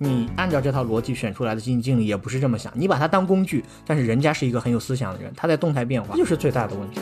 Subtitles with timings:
[0.00, 7.00] 你按照这套逻辑选出来的基金经理也不是这么想，你把他当工具，但是人家是一个很有思想的人，他在动态变化，这就是最大的问题。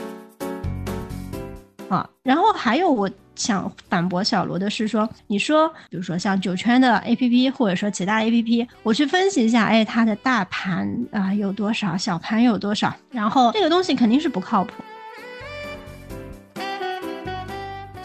[1.90, 14.72] 啊，然后还有我想反驳小罗的是说，你说比如说像九圈的 A P P 或者说其他 A P P，我去分析一下，哎，它的大盘啊有多少，小盘有多少，然后这个东西肯定是不靠谱。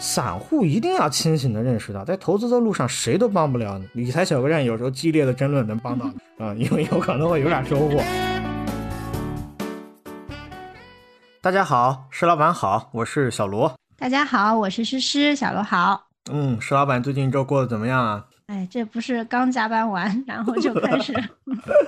[0.02, 3.88] 散户一定要清醒的认识到，在投资的路上谁都帮不了你。
[3.92, 8.02] 理财小客栈有时候激烈的争论能帮到你啊，因为有可能会有点收获。
[11.40, 13.72] 大家好，石老板好，我是小罗。
[13.96, 16.08] 大家好，我是诗诗，小罗好。
[16.32, 18.24] 嗯，石老板最近一周过得怎么样啊？
[18.48, 21.12] 哎，这不是刚加班完，然后就开始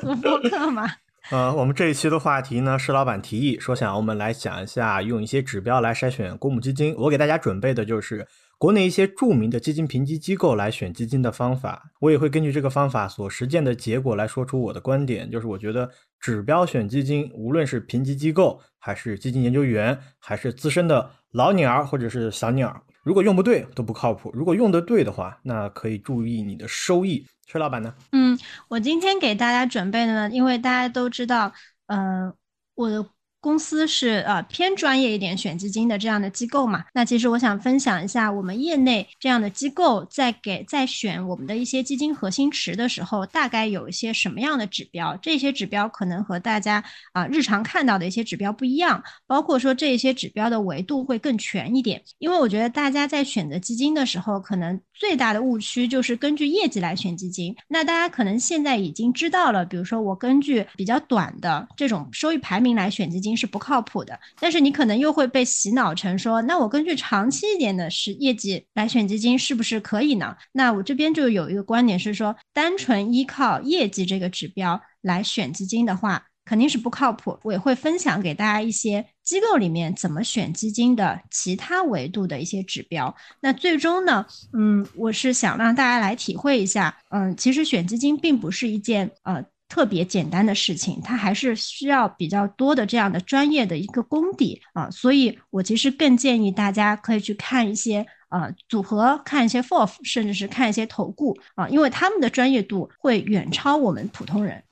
[0.03, 0.89] 录播客吗？
[1.31, 6.95] 呃，我们这一期的话题呢，是老板提议说想我们来讲一下用一些指标来筛选公募基金。
[6.99, 8.29] 我给大家准备的就是
[8.59, 11.91] 国内一些著名的基金评级机构来选基金的方法。
[12.01, 15.91] 我也会根据这个方法所实践的结果来说出我的观点，就是我觉得
[16.21, 24.33] 指标选基金，无论是评级机构，还是基金研究员，还是资深的老鸟或者是小鸟，如果用不对都不靠谱。
[24.35, 27.25] 如果用得对的话，那可以注意你的收益。
[27.47, 27.95] 崔老板呢？
[28.11, 28.37] 嗯，
[28.69, 31.53] 我今天给大家准备的呢，因为大家都知道，
[31.87, 32.35] 嗯，
[32.75, 33.07] 我的。
[33.45, 36.83] 公司是呃偏专业一点选基金的这样的机构嘛？
[36.95, 45.15] 那其实我想分享一下我们业内这样的机构在给在选我们的一些基金核心池的时候，大概有一些什么样的指标？
[45.19, 52.03] 这些指标可能和大家啊日常看到的一些指标不一样，包括说这些指标的维度会更全一点。
[52.17, 57.55] 因为我觉得大家在选择基金的时候，可能最大的误区就是根据业绩来选基金。
[57.69, 63.34] 那大家可能现在已经知道了，比如说我根据比较短的这种收益排名来选基金。
[63.37, 70.37] 是不靠谱的，但是你可能又会被洗脑成说，那我根据长期一点的是业绩来选基金是不是可以呢？
[70.53, 77.39] 那我这边就有一个观点是说，单纯依靠业绩这个指标来选基金的话，肯定是不靠谱。
[77.43, 83.15] 我也会分享给大家一些机构里面怎么选基金的其他维度的一些指标。
[83.41, 89.45] 那最终呢，嗯，我是想让大家来体会一下，嗯，其实选基金并不是一件呃。
[89.75, 104.63] 特别简单的事情，它还是需要比较多的这样的专业的一个功底啊，所以我其实更建议大家可以去看一些呃组合，看一些 FOF，甚至是看一些投顾啊，因为他们的专业度会远超我们普通人。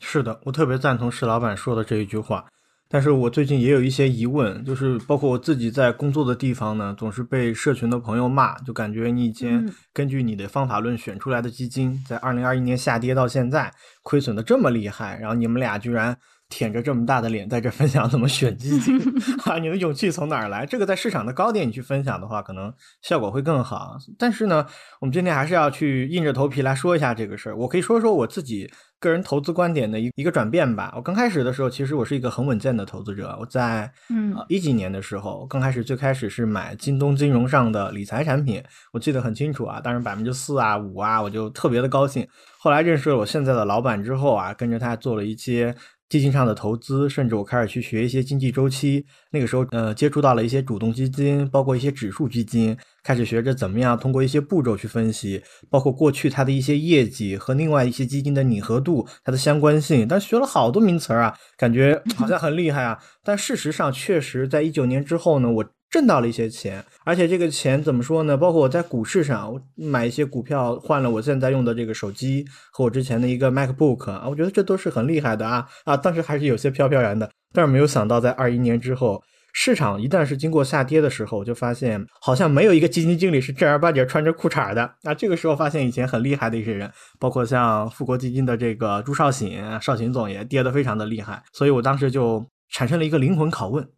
[0.00, 2.44] 是的，我特别赞同石老板说的这一句话。
[2.88, 13.72] 但是我最近也有一些疑问，就是包括我自己在工作的地方呢，总是被社群的朋友骂，就感觉你以前根据你的方法论选出来的基金，在二零二一年下跌到现在，
[14.02, 16.16] 亏损的这么厉害，然后你们俩居然。
[16.48, 18.98] 舔着这么大的脸在这分享怎么选基金
[19.44, 19.58] 啊？
[19.58, 20.64] 你的勇气从哪儿来？
[20.64, 22.72] 这个在市场的高点你去分享的话，可能
[23.02, 23.98] 效果会更好。
[24.18, 24.66] 但是呢，
[25.00, 27.56] 我们今天还是要去硬着头皮来说一下这个事儿。
[27.56, 30.92] 我可以说说我自己个人投资观点的一一个转变吧。
[30.96, 33.36] 我刚开始的时候，其实我是一个很稳健的投资者。
[33.38, 38.62] 我在嗯一几年的时候，刚开始最开始是买京东金融上的理财产品，
[38.94, 42.26] 我记得很清楚啊，当时百分之四啊五啊，我就特别的高兴。
[42.58, 45.74] 后来认识了我现在的老板之后啊，跟着他做了一些。
[46.08, 49.04] 基金上的投资，甚至我开始去学一些经济周期。
[49.30, 60.08] 那个时候，呃，接触到了一些主动基金，包括一些指数基金，开始学着怎么样通过一些步骤去分析，包括过去它的一些业绩和另外一些基金的拟合度，它的相关性。
[60.08, 62.98] 但学了好多名词儿啊，感觉好像很厉害啊。
[63.22, 65.64] 但事实上，确实在一九年之后呢，我。
[65.90, 68.36] 挣到了一些钱，而且这个钱怎么说呢？
[68.36, 75.96] 包括我在股市上，我买一些股票换了我现在用的这个手机和我之前的一个 MacBook 啊，我觉得这都是很厉害的啊啊！
[75.96, 79.22] 当时还是有些飘飘然的，但是没有想到在二一年之后，
[79.54, 85.14] 市场一旦是经过下跌的时候，我就发现好像没有一个基金经理是正儿八经穿着裤衩的啊！
[85.14, 93.88] 这个时候发现以前很厉害的一些人，包括像富国基金的这个朱少醒，少醒总也跌得非常的厉害，所以我当时就产生了一个灵魂拷问。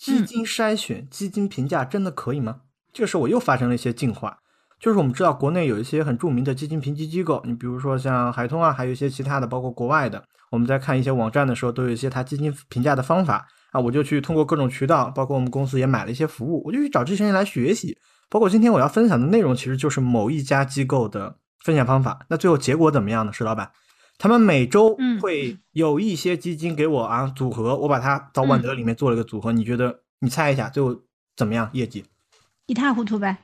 [0.00, 2.62] 基金筛选、基金评价真的可以吗？
[2.90, 4.38] 这个时候我又发生了一些进化，
[4.80, 17.98] 就是我们知道国内有一些很著名的基金评级机构，你比如说像海通啊，还有一些其他的，包括国外的，我们在看一些网站的时候，都有一些它基金评价的方法啊，我就去通过各种渠道，包括我们公司也买了一些服务，我就去找这些人来学习。
[18.30, 22.24] 包括今天我要分享的内容，其实就是某一家机构的分享方法。
[22.30, 23.32] 那最后结果怎么样呢？
[23.32, 23.70] 石老板？
[24.20, 29.50] 他们每周会有一些基金给我啊组合，我把它早晚得里面做了个组合。
[29.50, 30.00] 你觉得？
[30.18, 30.94] 你猜一下最后
[31.34, 31.70] 怎么样？
[31.72, 32.04] 业绩
[32.66, 33.38] 一塌糊涂呗？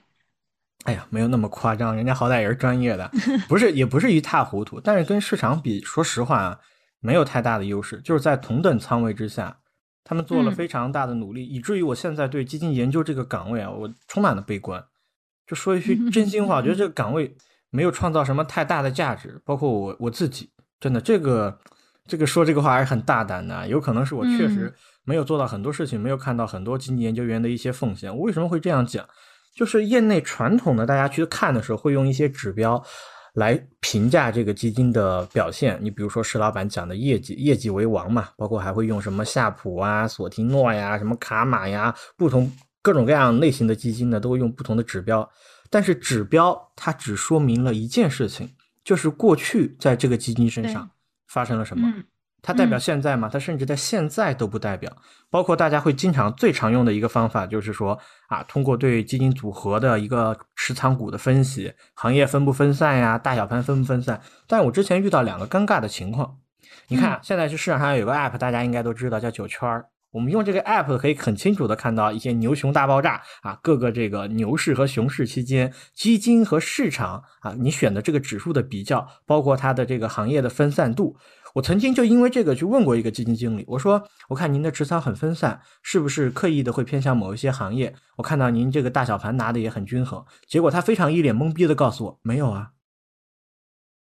[0.85, 3.11] 哎呀，没有那么夸张，人家好歹也是专业的，
[3.49, 6.61] 不是也不是一塌糊涂，但是跟市场比，说实话啊，
[7.01, 8.03] 没有太大的优势。
[8.03, 9.61] 就是在同等仓位之下，
[10.05, 14.85] 他们做了非常大的努力，以至于我现在对基金研究这个岗位啊，我充满了悲观。
[15.47, 17.35] 就说一句 真心话，我觉得这个岗位。
[17.71, 19.43] 没有创造什么太大的价值。
[19.45, 20.49] 包括我我自己，
[20.81, 21.59] 真的这个
[22.07, 24.73] 这个说这个话还是很大胆的，有可能是我确实
[25.05, 28.15] 没有做到很多事情，没有看到很多经济研究员的一些奉献。
[28.15, 29.07] 我为什么会这样讲？
[29.55, 32.83] 就是业内传统的，大家去看的时候会用一些指标。
[33.35, 42.51] 来评价这个基金的表现，你比如说石老板讲的业绩，业绩为王嘛，包括还会用什么夏普啊、索提诺呀、什么卡玛呀，不同
[42.81, 45.29] 各种各样类型的基金呢，都会用不同的指标。
[45.69, 48.49] 但是指标它只说明了一件事情，
[48.87, 50.89] 就是过去在这个基金身上
[51.27, 51.93] 发生了什么。
[52.41, 53.29] 它代表现在吗？
[53.29, 54.97] 它甚至在现在都不代表。
[55.29, 57.99] 包括大家会经常最常用的一个方法，就是说
[58.29, 64.23] 啊，通过对基金组合的一个持仓股的分析，行业分不分散呀，大小盘分不分散。
[64.47, 66.39] 但我之前遇到两个尴尬的情况。
[66.87, 69.87] 你看，现在是市场上有个 app，大家应该都知道，叫九圈儿。
[70.17, 81.19] 我们用这个 app 可以很清楚的看到一些牛熊大爆炸啊，各个这个牛市和熊市期间，基金和市场啊，你选的这个指数的比较，包括它的这个行业的分散度。
[81.53, 87.95] 我曾经就因为这个去问过一个基金经理，我说：“我看您的持仓很分散，是不是刻意的会偏向某一些行业？
[88.17, 92.71] 我看到您这个大小盘拿的也很均衡。”结果他非常一脸懵逼的告诉我：“没有啊，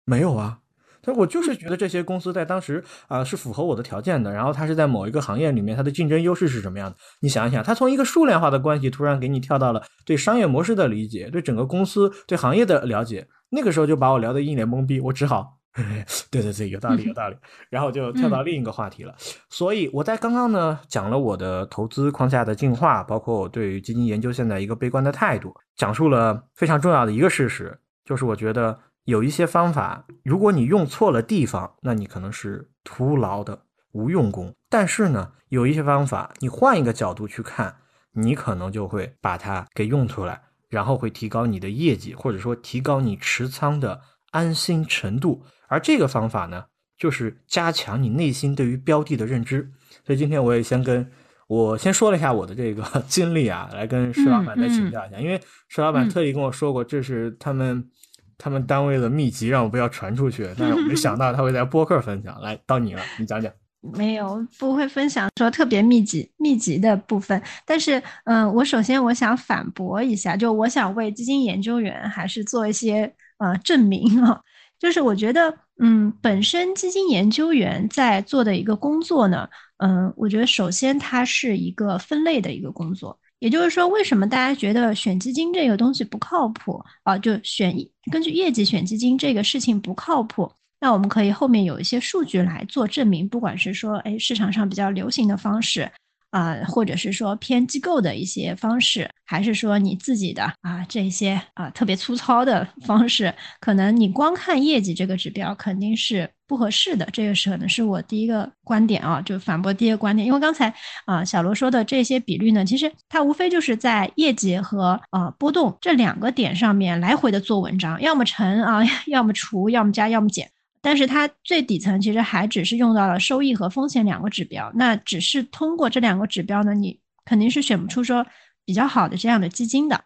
[0.05, 0.59] 没有啊。”
[1.03, 6.95] 他说：“我就是觉得这些公司在当时啊是符合我的条件的，然后它是在某一个行业里面它的竞争优势是什么样的？
[7.19, 15.59] 你想一想，它从一个数量化的关系突然给你跳到了对商业模式的理解，对整个公司对行业的了解，那个时候就把我聊得一脸懵逼，我只好。
[16.29, 17.35] ”对对对，有道理有道理，
[17.69, 19.15] 然后就跳到另一个话题了。
[19.49, 34.53] 所以我在刚刚呢讲了我的投资框架的进化，包括我对于基金研究现在一个悲观的态度，讲述了非常重要的一个事实，就是我觉得有一些方法，如果你用错了地方，那你可能是徒劳的无用功。
[34.69, 37.75] 但是呢，有一些方法，你换一个角度去看，
[38.13, 44.01] 你可能就会把它给用出来，然后会提高你的业绩，或者说提高你持仓的
[44.31, 45.43] 安心程度。
[45.67, 46.65] 而这个方法呢，
[46.97, 49.71] 就是加强你内心对于标的的认知。
[50.05, 51.11] 所以今天我也先跟
[51.47, 55.19] 我先说了一下我的这个 经历啊，来跟石老板再请教一下。
[55.19, 57.89] 因为石老板特意跟我说过，这是他们
[58.37, 60.47] 他们单位的秘籍，让我不要传出去。
[60.57, 62.39] 但是我没想到他会在播客分享。
[62.41, 63.51] 来到你了，你讲讲。
[63.95, 67.41] 没有，不会分享说特别密集密集的部分。
[67.65, 74.39] 但是，嗯，我首先我想反驳一下，就我想为基金研究员还是做一些呃证明啊。
[74.79, 83.19] 就是我觉得，嗯，本身基金研究员在做的一个工作呢，嗯，我觉得首先它是一个分类的一个工作。
[83.43, 87.17] 也就是说，为什么大家觉得选基金这个东西不靠谱啊？
[87.17, 87.75] 就选
[88.09, 90.49] 根据业绩选基金这个事情不靠谱，
[90.79, 93.27] 那我们可以后面有一些数据来做证明。
[93.27, 95.91] 不管是说，哎，市场上比较流行的方式。
[96.31, 107.03] 啊，或者是说偏机构的一些方式，还是说你自己的啊这些啊特别粗糙的方式，可能你光看业绩这个指标肯定是不合适的。
[107.11, 110.23] 这个是可能是我第一个观点啊，就反驳第一个观点。
[110.27, 110.71] 因为刚才
[111.05, 120.47] 啊小罗说的这些比率呢，其实它无非就是在业绩和啊波动这两个点上面来回的做文章，要么乘啊， 要么除，要么加，要么减。
[120.79, 128.23] 但是它最底层其实还只是用到了收益和风险两个指标，那只是通过这两个指标呢，你肯定是选不出说
[128.63, 130.03] 比较好的这样的基金的。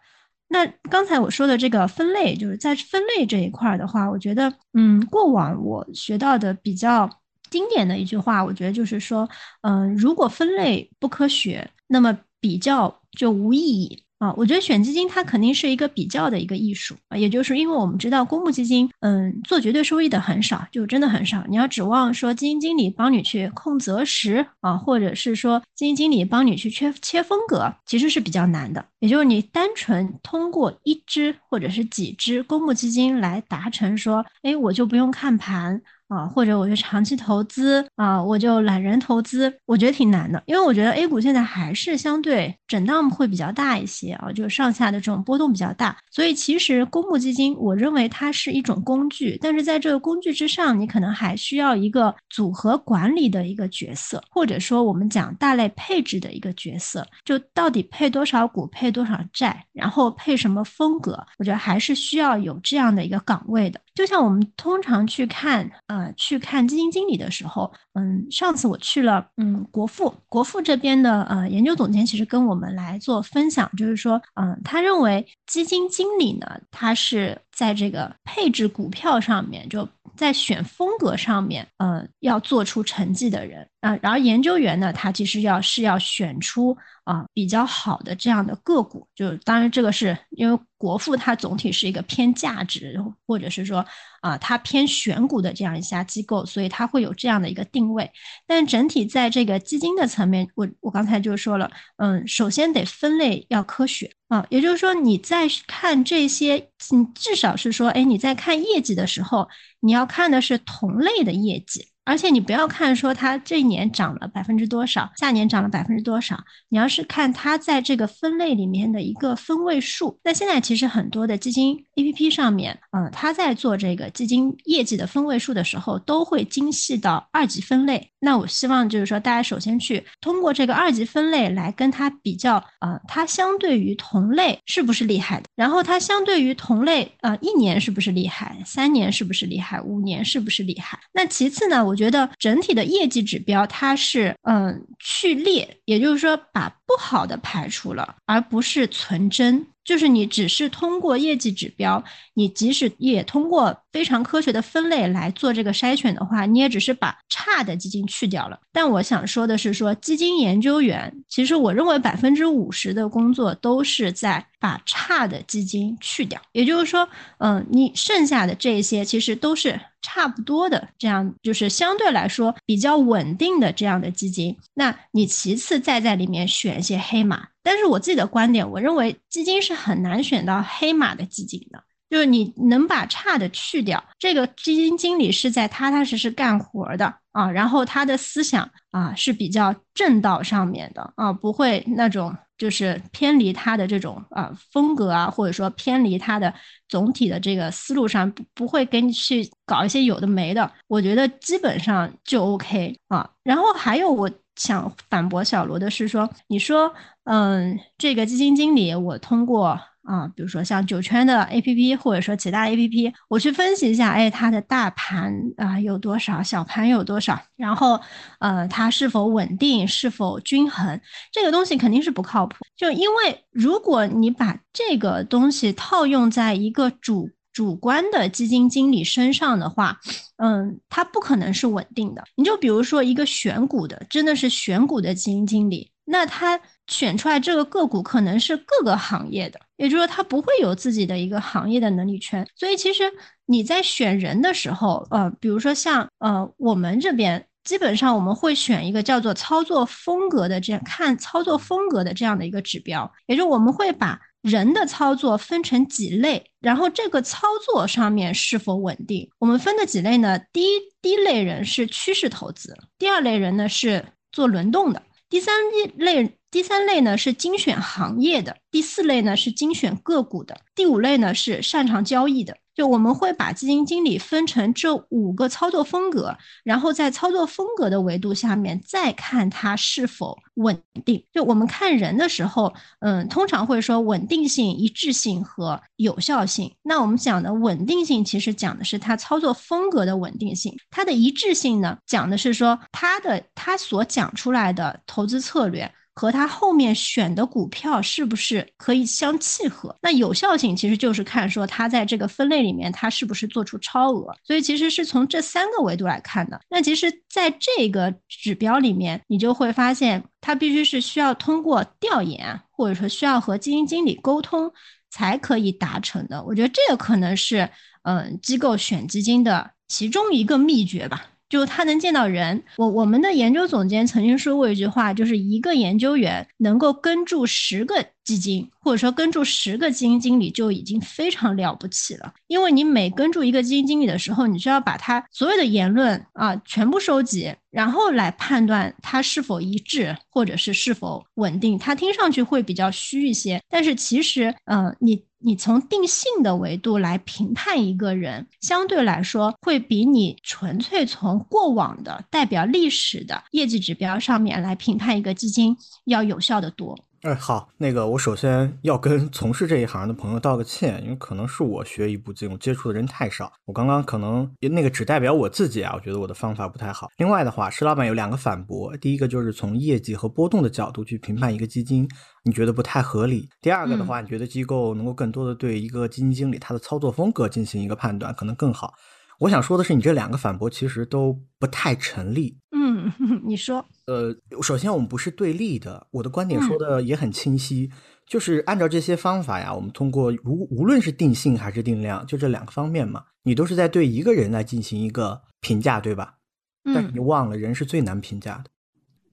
[0.48, 7.08] 那刚才我说的这个分类，就是在分类这一块的话，我觉得，嗯，过往我学到的比较
[7.50, 9.28] 经典的一句话，我觉得就是说，
[9.60, 14.04] 嗯，如果分类不科学，那么比较就无意义。
[14.18, 21.44] 啊，我觉得选基金它肯定是一个比较的一个艺术啊，也就是因为我们知道公募基金，嗯，做绝对收益的很少，就真的很少。
[21.48, 28.84] 你要指望说基金经理帮你去控择时啊，或者是说基金经理帮你去切切风格，其实是比较难的。
[28.98, 35.80] 也就是你单纯通过一支或者是几支公募基金来达成说，哎，我就不用看盘。
[36.08, 63.78] 啊，或者我就长期投资啊，我就懒人投资，我觉得挺难的，因为我觉得 A 股现在还是相对震荡会比较大一些啊，就是上下的这种波动比较大，所以其实公募基金，我认为它是一种工具，但是在这个工具之上，你可能还需要一个组合管理的一个角色，或者说我们讲大类配置的一个角色，就到底配多少股，配多少债，然后配什么风格，我觉得还是需要有这样的一个岗位的。
[63.98, 79.86] 就像我们通常去看，呃，去看基金经理的时候，嗯，上次我去了，嗯，国富，国富这边的呃研究总监其实跟我们来做分享，就是说，嗯，他认为基金经理呢，他是在这个配置股票上面，就
[80.16, 92.96] 在选风格上面，嗯，要做出成绩的人，啊，然后研究员呢，他其实要是要选出啊比较好的这样的个股，就当然这个是因为国富它总体是一个偏价值，
[93.26, 93.84] 或者是说
[94.20, 98.08] 啊它偏选股的这样一家机构，所以它会有这样的一个定位。
[98.46, 109.48] 但整体在这个基金的层面，我我刚才就说了，嗯，首先得分类要科学啊，也就是说你在看这些，你至少是说，哎，你在看业绩的时候，
[109.80, 111.88] 你要看的是同类的业绩。
[112.04, 120.18] 而且你不要看说它这一年涨了百分之多少，下年涨了百分之多少，你要是看它在这个分类里面的一个分位数。
[120.24, 128.10] 那现在其实很多的基金 A P P 上面，嗯，它在做这个基金业绩的分位数的时候，都会精细到二级分类。
[128.20, 135.46] 那我希望就是说，大家首先去通过这个二级分类来跟它比较，呃，它相对于同类是不是厉害的？
[135.54, 138.56] 然后它相对于同类，呃，一年是不是厉害？
[138.66, 139.80] 三年是不是厉害？
[139.80, 140.98] 五年是不是厉害？
[141.12, 149.66] 那其次呢，我觉得整体的业绩指标它是，嗯，去列，也就是说把不好的排除了，而不是存真。
[149.88, 152.04] 就是你只是通过业绩指标，
[152.34, 158.60] 你即使也通过非常科学的分类来做这个筛选的话，你也只是把差的基金去掉了。
[158.70, 166.40] 但我想说的是，说基金研究员，其实我认为百分之五十的工作都是在把差的基金去掉。
[166.52, 174.56] 也就是说，嗯，你剩下的这些其实都是差不多的，这样就是相对来说比较稳定的这样的基金。
[174.74, 177.48] 那你其次再在里面选一些黑马。
[177.62, 196.52] 但是我自己的观点，我认为基金是很难选到黑马的基金的，就是你能把差的去掉，这个基金经理是在踏踏实实干活的啊，然后他的思想啊是比较正道上面的啊，不会那种就是偏离他的这种啊风格啊，或者说偏离他的
[196.88, 203.30] 总体的这个思路上，不不会给你去搞一些有的没的，我觉得基本上就 OK 啊。
[203.42, 204.30] 然后还有我。
[204.58, 218.00] 想反驳小罗的是说，你说，嗯，这个基金经理，我通过啊，比如说像九圈的 A P P，或者说其他 A P P，我去分析一下，哎，它的大盘啊有多少，小盘有多少，然后，
[218.38, 220.98] 呃，它是否稳定，是否均衡，
[221.30, 222.56] 这个东西肯定是不靠谱。
[222.74, 230.00] 就因为如果你把这个东西套用在一个主主观的基金经理身上的话，
[230.36, 232.24] 嗯，它不可能是稳定的。
[232.34, 242.46] 你就比如说一个选股的，真的是选股的基金经理，那他选出来这个个股可能是各个行业的，也就是说他不会有自己的一个行业的能力圈。
[242.56, 243.04] 所以其实
[243.46, 254.20] 你在选人的时候，呃，比如说像呃我们这边，基本上我们会选一个叫做操作风格的这样看操作风格的这样的一个指标，也就我们会把。
[254.40, 259.28] 人的操作分成几类，然后这个操作上面是否稳定？
[259.40, 260.38] 我们分的几类呢？
[260.52, 265.56] 第一，第一类人是趋势投资；第二类人呢是做轮动的；第三
[265.96, 272.56] 类，第三类呢是精选行业的；第四类呢是精选个股的；第五类呢是擅长交易的。
[272.74, 281.24] 就我们会把基金经理分成这五个操作风格，然后在操作风格的维度下面再看它是否稳定。
[281.34, 286.72] 就我们看人的时候，嗯，通常会说稳定性、一致性和有效性。
[286.84, 295.92] 那我们讲的稳定性，其实讲的是它操作风格的稳定性；它的一致性呢，讲的是说它的它所讲出来的投资策略。
[296.18, 299.94] 和他后面选的股票是不是可以相契合？
[300.02, 306.60] 那有效性其实就是看说他在这个分类里面他是不是做出超额，所以其实是从这三个维度来看的。
[306.68, 314.72] 那其实在这个指标里面，你就会发现它必须是需要通过调研，或者说需要和基金经理沟通
[315.10, 316.42] 才可以达成的。
[316.42, 317.70] 我觉得这个可能是
[318.02, 321.26] 嗯机构选基金的其中一个秘诀吧。
[321.48, 332.34] 就他能见到人，我我们的研究总监曾经说过一句话，就是一个研究员能够跟住十个基金，或者说跟住十个基金经理就已经非常了不起了。
[332.46, 341.78] 因为你每跟住一个基金经理的时候，你就要把他所有的言论啊全部收集，然后来判断他是否一致，或者是是否稳定。
[341.78, 345.22] 他听上去会比较虚一些，但是其实，嗯，你。
[345.40, 356.98] 你从定性的维度来评判一个人，相对来说会比你纯粹从过往的代表历史的业绩指标上面来评判一个基金要有效的多。
[357.22, 367.08] 哎，好，那个我首先要跟从事这一行的朋友道个歉，因为可能是我学一步金融接触的人太少，我刚刚可能那个只代表我自己啊，我觉得我的方法不太好。
[367.16, 372.08] 另外的话，石老板有两个反驳，第一个就是从业绩和波动的角度去评判一个基金，
[372.44, 378.94] 你觉得不太合理；第二个的话，你觉得机构能够更多的对一个基金经理他的操作风格进行一个判断，可能更好。
[379.38, 382.58] 我想说的是，你这两个反驳其实都不太成立。
[382.72, 383.12] 嗯，
[383.46, 383.84] 你说。
[384.06, 387.90] 呃，首先我们不是对立的，我的观点说的也很清晰，
[388.26, 396.34] 就是按照这些方法呀，我们通过无无论是定性还是定量，就这两个方面嘛，你都是在对一个人来进行一个评价，对吧？
[396.82, 398.70] 但是你忘了，人是最难评价的。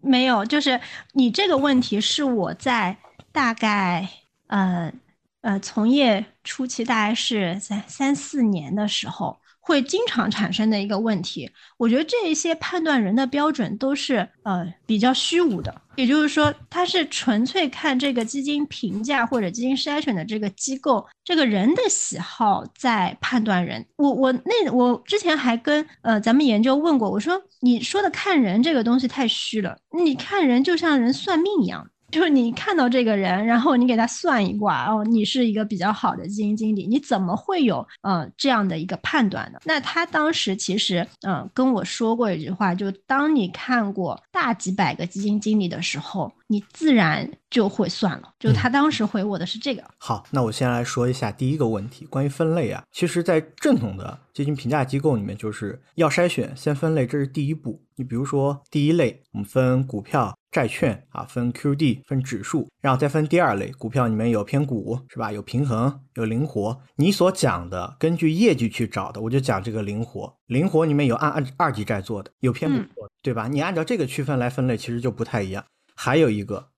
[0.02, 0.80] 没有，就是
[1.14, 2.96] 你这个问题是我在
[3.32, 4.08] 大概
[4.48, 4.94] 呃
[5.42, 9.40] 呃从业初期，大概是在三四年的时候。
[9.66, 23.84] 会经常产生的一个问题，我觉得这一些判断人的标准都是呃比较虚无的，也就是说，他是纯粹看这个基金评价或者基金筛选的这个机构这个人的喜好在判断人。
[23.96, 31.90] 我我那我之前还跟呃咱们研究问过，我说你说的看人这个东西太虚了，你看人就像人算命一样。
[32.12, 39.60] 就是你看到这个人，然后你给他算一卦，哦，你是一个比较好的基金经理，你怎么会有呃这样的一个判断呢？
[39.66, 48.34] 那他当时其实嗯跟我说过一句话，就当你看过大几百个基金经理的时候，你自然就会算了。
[48.40, 49.84] 就他当时回我的是这个。
[49.98, 57.82] 好，那我先来说一下第一个问题，关于分类啊，其实，在正统的基金评价机构里面，就是要筛选，先分类，这是第一步。
[57.98, 60.34] 你比如说第一类，我们分股票。
[60.52, 65.30] 债券啊，分 QD，分指数，然后再分第二类股票，里面有偏股是吧？
[65.30, 66.82] 有平衡，有灵活。
[66.96, 70.34] 你所讲的根据业绩去找的，我就讲这个灵活。
[70.46, 73.50] 灵活里面有按二二级债做的，有偏股做的，对吧？
[73.50, 75.62] 你按照这个区分来分类，其实就不太一样。
[75.96, 76.70] 还有一个，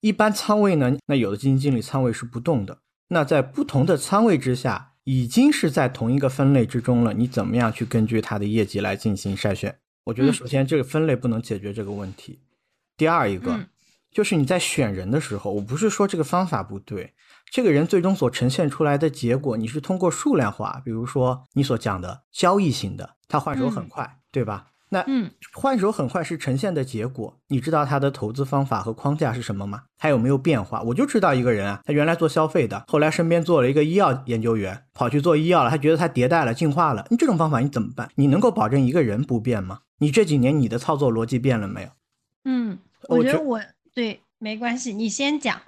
[0.00, 2.78] 一般仓位呢，那有的基金经理仓位是不动的。
[3.08, 7.12] 那在不同的仓位之下，已经是在同一个分类之中了。
[7.12, 9.78] 你怎么样去根据它的业绩来进行筛选？
[10.04, 12.40] 我觉得首先这个分类不能解决这个问题。
[12.96, 13.68] 第二一个，
[14.10, 17.14] 就是你在选人的时候，我不是说这个方法不对，
[17.50, 24.66] 这个人最终所呈现出来的结果，你是通过数量化，比如说你所讲的交易型的，他换手很快，对吧？
[24.90, 29.84] 那嗯，换手很快是呈现的结果，你知道他的投资方法和框架是什么吗？
[29.98, 30.82] 他有没有变化？
[30.82, 38.10] 我就知道一个人啊，他原来做消费的，后来身边做了一个医药研究员，跑去做医药了，他觉得他迭代了、进化了，你这种方法你怎么办？
[38.14, 39.80] 你能够保证一个人不变吗？
[39.98, 41.88] 你这几年你的操作逻辑变了没有？
[42.44, 42.78] 嗯。
[43.06, 43.60] 我觉得我
[43.94, 45.60] 对没关系，你先讲。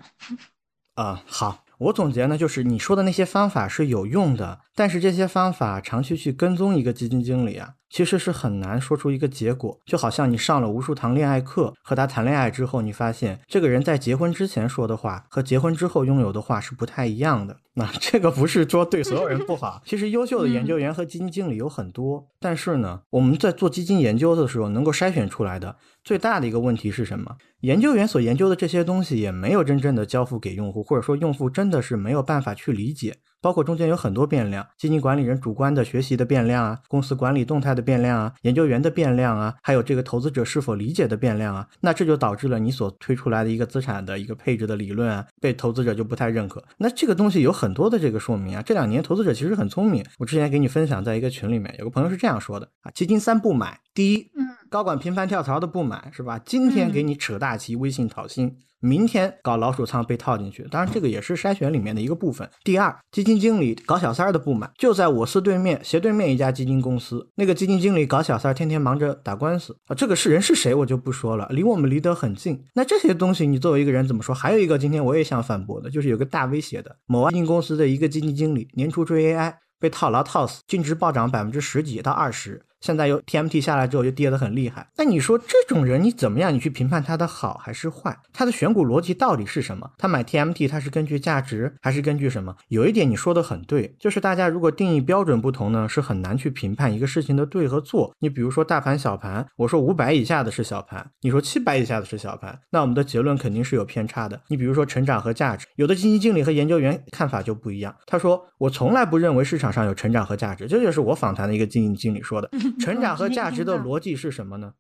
[0.97, 7.75] 啊，好，我总结呢，就是你说的那些方法是有用的，但是这些方法长期去跟踪一个基金经理啊。
[7.89, 17.57] 其实是很难说出一个结果，就好像你上了无数堂恋爱课，和他谈恋爱之后，你发现这个人在结婚之前说的话和结婚之后拥有的话是不太一样的。
[17.75, 25.77] 那 这个不是说对所有人不好，其实优秀的研究员和基金经理有很多，但是呢，我们在做基金研究的时候，能够筛选出来的
[26.07, 27.37] 最大的一个问题是什么？
[27.63, 33.17] 研究员所研究的这些东西也没有真正的交付给用户，或者说用户真的是没有办法去理解。
[33.41, 46.63] 包括中间有很多变量，基金管理人主观的学习的变量啊，公司管理动态的变量啊，研究员的变量啊，还有这个投资者是否理解的变量啊，那这就导致了你所推出来的一个资产的一个配置的理论啊，被投资者就不太认可。
[46.79, 50.05] 那这个东西有很多的这个说明啊，这两年投资者其实很聪明。
[50.19, 56.39] 我之前给你分享在一个群里面，有个朋友是这样说的啊，基金三不买，第一，嗯，高管频繁跳槽的不满是吧？
[56.45, 58.55] 今天给你扯大旗，微信讨薪。
[58.79, 62.47] 明天搞老鼠仓被套进去，当然这个也是筛选里面的一个部分。
[62.63, 69.95] 第二，基金经理搞小三儿的不满，就在我司对面斜对面一家基金公司，那个基金经理搞小三儿，天天忙着打官司啊。
[69.95, 72.63] 这个是人是谁我就不说了，离我们离得很近。
[72.75, 74.35] 那这些东西你作为一个人怎么说？
[74.35, 79.55] 还有一个今天我也想反驳的，就是有个大 V 写的，某基金公司的一个基金经理年初追 AI。
[79.79, 84.87] 被套牢套死，净值暴涨百分之十几到二十，现在又 TMT 下来之后就跌得很厉害。
[84.97, 86.55] 那你说这种人你怎么样？
[86.55, 88.17] 你去评判他的好还是坏？
[88.33, 89.91] 他的选股逻辑到底是什么？
[89.99, 92.55] 他买 TMT 他是根据价值还是根据什么？
[92.69, 98.15] 有一点你说的很对，就是大家如果定义标准不同呢，是很难去评判一个事情的对和错。
[98.21, 104.41] 你比如说大盘小盘，我说五百以下的是小盘，你说七百以下的是小盘，那我们的结论肯定是有偏差的。
[104.49, 107.95] 你比如说成长和价值，有的基金经理和研究员看法就不一样。
[108.07, 109.67] 他说我从来不认为市场。
[109.67, 112.49] 上有成长和价值，这就是我访谈的一个基金经理说的。
[112.79, 114.73] 成长和价值的逻辑是什么呢？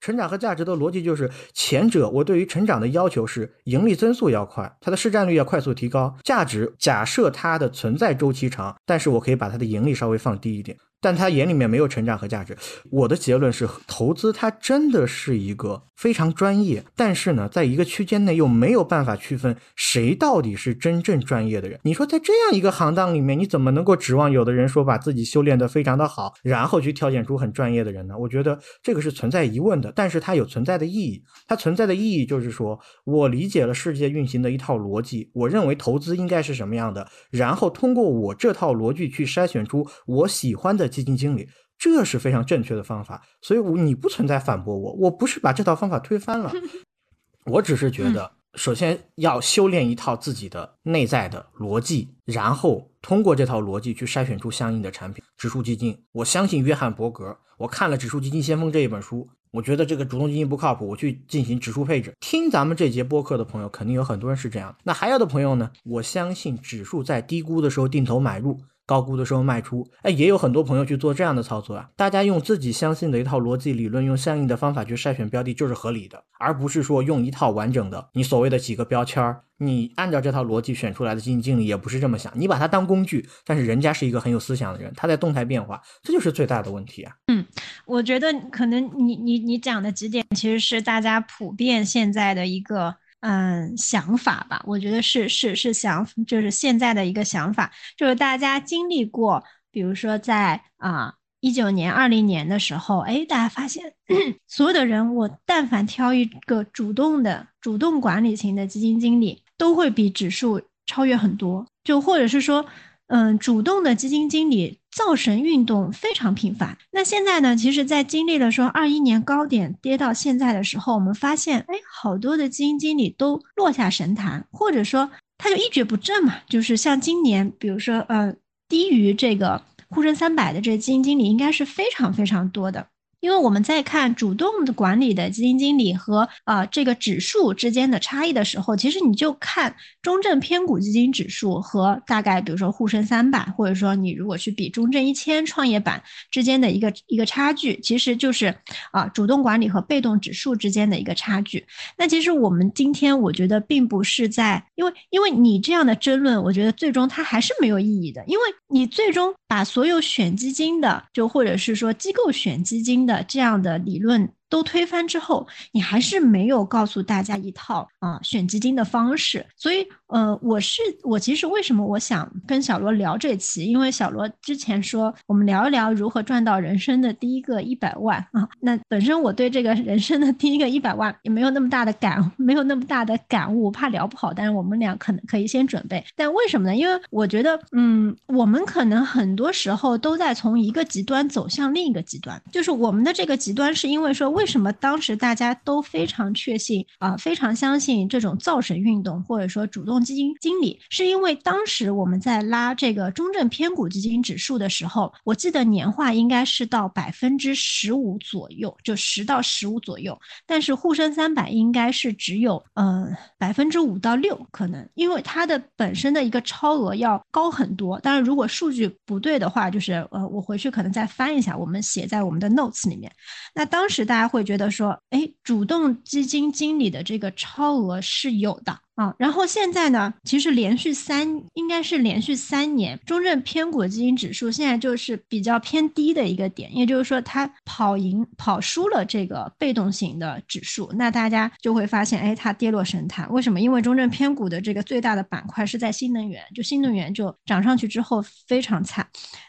[0.00, 10.76] 成长和价值的逻辑就是前者，我对于成长的要求是盈利增速要快，它的市占率要快速提高；价值假设它的存在周期长，但是我可以把它的盈利稍微放低一点。
[11.04, 12.56] 但他眼里面没有成长和价值。
[12.90, 21.78] 我的结论是，投资它真的是一个非常专业，但是呢，在一个区间内又没有办法区分谁到底是真正专业的人。
[21.82, 28.16] 你说在这样一个行当里面，你怎么能够指望有的人说把自己修炼得非常的好，然后去挑选出很专业的人呢？
[28.16, 31.22] 我觉得这个是存在疑问的，但是它有存在的意义。
[31.46, 40.93] 它存在的意义就是说我理解了世界运行的一套逻辑，我认为投资应该是什么样的，然后通过我这套逻辑去筛选出我喜欢的。
[40.94, 43.22] 基金经理这是非常正确的方法。
[43.42, 46.52] 所以你不存在反驳我，我不是把这套方法推翻了，
[47.46, 55.24] 我只是觉得，首先要修炼一套自己的内在的逻辑，然后通过这套逻辑去筛选出相应的产品。
[55.36, 59.28] 指数基金，我相信约翰伯格，我看了《指数基金先锋》这一本书。
[59.50, 62.12] 我觉得这个主动基金不靠谱，我去进行指数配置。
[62.18, 64.74] 听咱们这节播客的朋友，肯定有很多人是这样。
[64.82, 65.70] 那还有的朋友呢？
[65.84, 69.86] 我相信指数在低估的时候定投买入，高估的时候卖出。
[70.02, 71.88] 哎，也有很多朋友去做这样的操作啊。
[71.96, 79.42] 大家用自己相信的一套逻辑理论，用相应的方法去筛选标的，就是合理的，而不是说用一套完整的你所谓的几个标签儿。
[79.58, 87.12] 你按照这套逻辑选出来的基金经理也不是这么想，你把它当工具，但是人家是一个很有思想的人，他在动态变化，这就是最大的问题啊。
[87.28, 87.46] 嗯，
[87.86, 94.62] 我觉得可能你你你讲的几点其实是大家普遍现在的一个嗯想法吧。
[94.66, 103.94] 我觉得是是是想就是现在的一个想法，就是大家经历过，比如说在啊一九年、二零年的时候，哎，大家发现
[104.46, 109.40] 所有的人，我但凡挑一个主动的、主动管理型的基金经理。
[109.56, 112.66] 都会比指数超越很多，就或者是说，
[113.06, 116.78] 嗯，主动的基金经理造神运动非常频繁。
[116.92, 126.36] 那现在呢，其实，在经历了说二一年高点跌到现在的时候，我们发现，哎，好多的基金经理都落下神坛，或者说他就一蹶不振嘛。
[126.48, 128.32] 就是像今年，比如说，呃，
[128.68, 132.86] 低于这个沪深三百的这基金经理，应该是非常非常多的。
[133.24, 148.54] 因为我们在看主动的管理的基金经理和啊这个指数之间的差异的时候，其实你就看中证偏股基金指数和大概比如说沪深三百，或者说你如果去比中证一千创业板之间的一个一个差距，其实就是
[148.92, 151.64] 啊主动管理和被动指数之间的一个差距。
[151.96, 163.13] 那其实我们今天我觉得并不是在，因为因为你这样的争论，我觉得最终它还是没有意义的，因为你最终把所有选基金的，就或者是说机构选基金的。
[163.22, 164.32] 这样的理论。
[164.50, 169.44] 都推翻之后，你还是没有告诉大家一套啊选基金的方式。
[169.56, 173.64] 所以，呃，我是我其实为什么我想跟小罗聊这期？
[173.64, 178.48] 因为小罗之前说我们聊一聊如何赚到人生的第一个一百万啊。
[178.60, 184.32] 那本身我对这个人生的第一个一百万也没有那么大的感， 没有那么大的感悟，怕聊不好。
[184.32, 186.02] 但是我们俩可能可以先准备。
[186.14, 186.76] 但为什么呢？
[186.76, 194.44] 因为我觉得，嗯，我们可能很多时候都在从一个极端走向另一个极端，就是我们的这个极端是因为说为。
[194.44, 200.78] 什么当时大家都非常确信啊，非常相信这种造神运动，或者说主动基金经理？
[200.90, 210.20] 是因为当时我们在拉这个中证偏股基金指数的时候，我记得年化应该是到百分之十五左右，就十到十五左右。
[210.46, 217.98] 但是沪深三百应该是只有嗯百分之五到六，可能因为它的本身的一个超额要高很多。
[218.00, 223.10] 当然，如果数据不对的话，就是呃我回去可能再翻一下，我们写在我们的 notes 里面。
[223.54, 224.24] 那当时大家。
[224.34, 228.76] 会觉得说，哎，主动基金经理的这个超额是有的。
[228.94, 243.28] 啊，然后现在呢，其实连续三应该是连续三年，中证偏股基金指数现在就是比较偏低的一个点，也就是说它跑赢跑输了这个被动型的指数，那大家就会发现，哎，它跌落神坛。
[243.32, 243.60] 为什么？
[243.60, 249.04] 因为中证偏股的这个最大的板块是在新能源，就新能源就涨上去之后非常惨。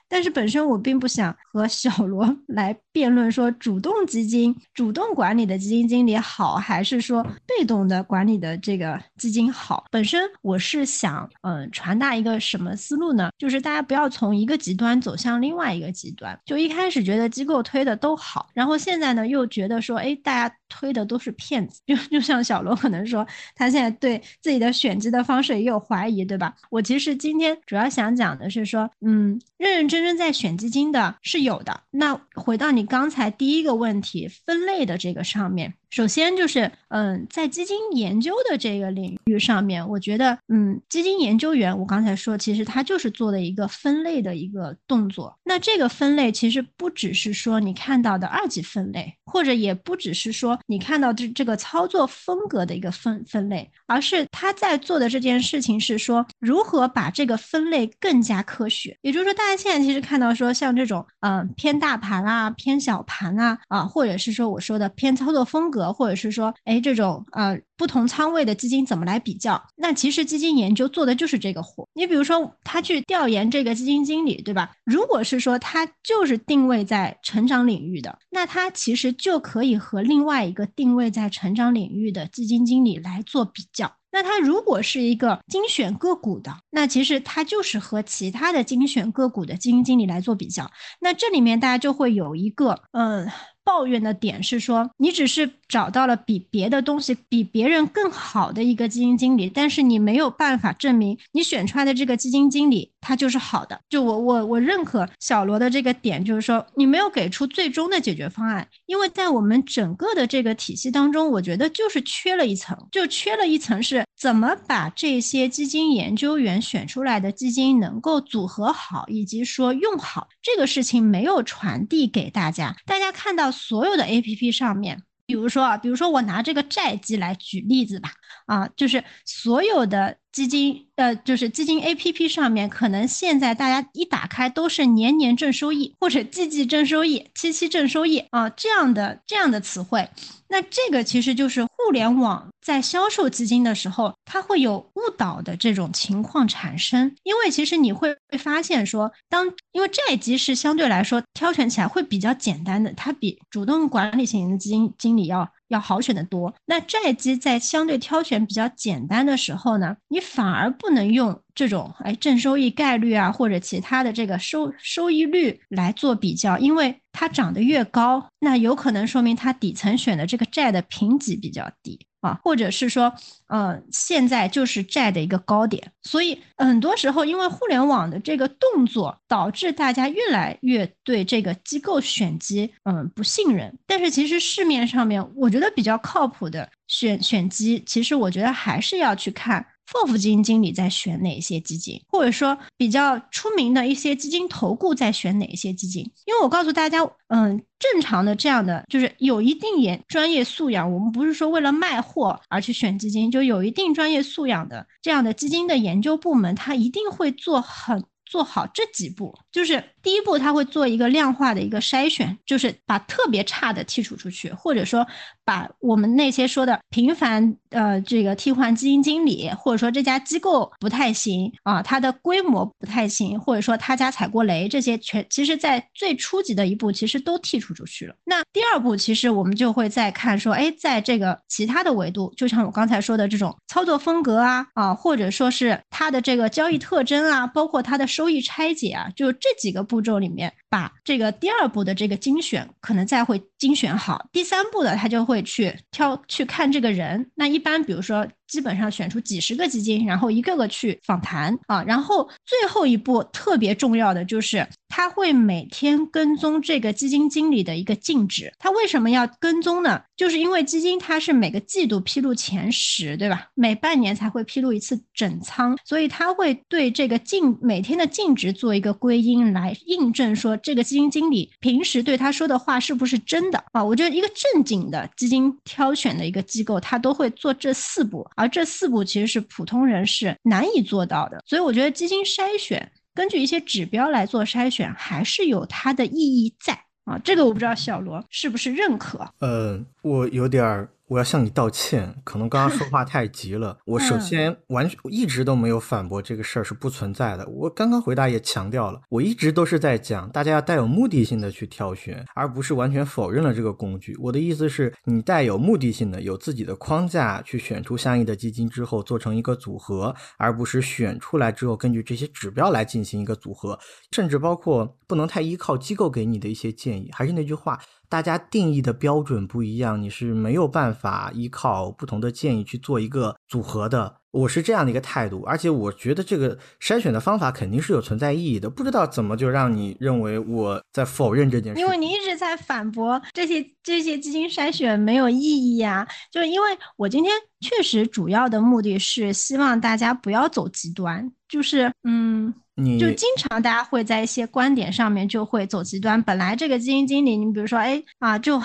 [0.10, 9.36] 但是本身我并不想和小罗 来辩论说主动基金主动管理的基金经理好，还是说被动的管理的这个基。
[9.36, 13.30] 金好，本身我是想，嗯，传达一个什么思路呢？
[13.38, 16.40] 就是大家不要从一个极端走向另外一个极端。
[16.46, 21.82] 就一开始觉得机构推的都好，然后现在呢又觉得说，哎，大家推的都是骗子。
[21.86, 26.56] 就就像小罗可能说，他现在对自己的选基的方式也有怀疑，对吧？
[26.70, 31.84] 我其实今天主要想讲的是说，嗯，认认真真正在选基金的是有的。
[31.92, 35.76] 那回到你刚才第一个问题，分类的这个上面。
[35.96, 45.34] 首先就是，嗯，在基金研究的这个领域上面，我觉得，嗯，基金研究员，我刚才说，其实他就是做的一个分类的一个动作。
[45.46, 58.98] 那这个分类其实不只是说你看到的二级分类，或者也不只是说你看到这这个操作风格的一个分分类，而是他在做的这件事情是说如何把这个分类更加科学。
[59.02, 65.85] 也就是说，大家现在其实看到说，像这种，嗯，偏大盘啊，偏小盘啊，啊，或者是说我说的偏操作风格。
[65.94, 69.62] 或者是说，哎，这种呃不同仓位的基金怎么来比较？
[69.76, 71.88] 那其实基金研究做的就是这个活。
[71.94, 74.72] 你比如说，他去调研这个基金经理，对吧？
[74.84, 83.92] 如果是说他就是定位在成长领域的，那他其实就可以和另外一个定位在成长领域的基金经理来做比较。
[84.12, 90.72] 那它如果是一个精选个股的，那其实它就是和其他的精选个股的基金经理来做比较。
[91.02, 93.30] 那这里面大家就会有一个，嗯。
[93.66, 103.80] 抱怨的点是说，你只是找到了比别的东西比别人更好的一个基金经理，但是你没有办法证明你选出来的这个基金经理他就是好的。
[103.90, 123.52] 就我我我认可小罗的这个点，就是说你没有给出最终的解决方案，因为在我们整个的这个体系当中，我觉得就是缺了一层，就缺了一层是怎么把这些基金研究员选出来的基金能够组合好，以及说用好这个事情没有传递给大家，大家看到。
[123.56, 128.12] 所有的 A P P 上面，比如说啊，比如说我拿这个债基来举例子吧，
[128.46, 140.10] 啊，就是所有的基金，呃，就是基金 A P P 上面，可能现在大家一打开都是年年正收益，或者季季正收益，期期正收益啊，这样的这样的词汇。
[140.48, 147.14] 那这个其实就是互联网在销售基金的时候，它会有误导的这种情况产生。
[147.24, 155.50] 因为其实你会会发现说，当因为债基是相对来说挑选起来会比较简单的，它比主动管理型的基金经理要。
[155.70, 172.00] 要好选的多，那债基在相对挑选比较简单的时候呢，你反而不不能用这种哎正收益概率啊或者其他的这个收收益率来做比较，因为它涨得越高，那有可能说明它底层选的这个债的评级比较低。
[172.22, 173.14] 啊，或者是说，
[173.50, 183.78] 呃，现在就是债的一个高点，所以很多时候因为互联网的这个动作，导致大家越来越对这个机构选基，嗯，不信任。
[183.86, 189.64] 但是其实市面上面，我觉得比较靠谱的选选基，其实我觉得还是要去看。
[189.88, 196.04] FOF 基金经理在选哪些基金，或者说比较出名的一些基金投顾在选哪些基金？
[196.26, 208.04] 因为我告诉大家，嗯，正常的这样的就是有一定研专业素养，我们不是说为了卖货而去选基金，就有一定专业素养的这样的基金的研究部门，他一定会做很。
[208.28, 215.08] 做好这几步，就是第一步，他会做一个量化的一个筛选，就是把特别差的剔除出去，或者说
[215.44, 228.16] 把我们那些说的频繁呃这个替换基金经理，或者说这家机构不太行啊，它的规模不太行，或者说他家踩过雷，这些全其实在最初级的一步其实都剔除出去了。
[228.26, 238.06] 那第二步，其实我们就会再看说，哎，在这个其他的维度，就像我刚才说的这种操作风格啊啊，或者说是它的这个交易特征啊，包括它的。
[238.16, 247.30] 收益拆解啊，就这几个步骤里面，把这个第二步的这个精选可能再会精选好，第三步的他就会去挑去看这个人。
[247.36, 248.28] 那一般比如说。
[248.48, 258.54] 基本上选出几十个基金，然后一个个去访谈啊，然后最后一步特别重要的就是他会每天跟踪这个基金经理的一个净值。
[258.60, 260.02] 他为什么要跟踪呢？
[260.16, 263.48] 就是因为基金它是每个季度披露前十，对吧？
[263.54, 273.84] 每半年才会披露一次整仓，所以他会对这个净每天的净值做一个归因，来印证说这个基金经理平时对他说的话是不是真的啊？
[273.84, 278.26] 我觉得一个正经的基金挑选的一个机构，他都会做这四步。
[278.36, 286.74] 而这四步其实是普通人是难以做到的，所以我觉得基金筛选根据一些指标来做筛选，还是有它的意义在
[287.06, 287.18] 啊。
[287.24, 289.28] 这个我不知道小罗是不是认可？
[289.40, 290.90] 呃，我有点儿。
[291.08, 293.78] 我要向你道歉，可能刚刚说话太急了。
[293.86, 297.48] 我首先完全一直都没有反驳这个事儿是不存在的。
[297.48, 304.18] 我刚刚回答也强调了，我一直都是在讲大家要带有目的性的去挑选，而不是完全否认了这个工具。
[304.20, 313.78] 我的意思是你带有目的性的，有自己的框架去选出相应的基金之后做成一个组合，而不是选出来之后根据这些指标来进行一个组合，
[314.12, 317.12] 甚至包括不能太依靠机构给你的一些建议。
[317.14, 317.80] 还是那句话。
[318.10, 324.16] 大家定义的标准不一样，你是没有办法依靠不同的建议去做一个组合的。
[324.32, 328.70] 我是这样的一个态度，而且我觉得这个筛选的方法肯定是有存在意义的。
[328.70, 331.80] 不知道怎么就让你认为我在否认这件事？
[331.80, 336.06] 因为你一直在反驳这些这些基金筛选没有意义呀。
[336.30, 342.54] 就是因为我今天确实主要的目的是希望大家不要走极端，就是嗯。
[343.00, 346.22] 就经常大家会在一些观点上面就会走极端。
[346.24, 348.62] 本来这个基金经理，你比如说，哎啊，就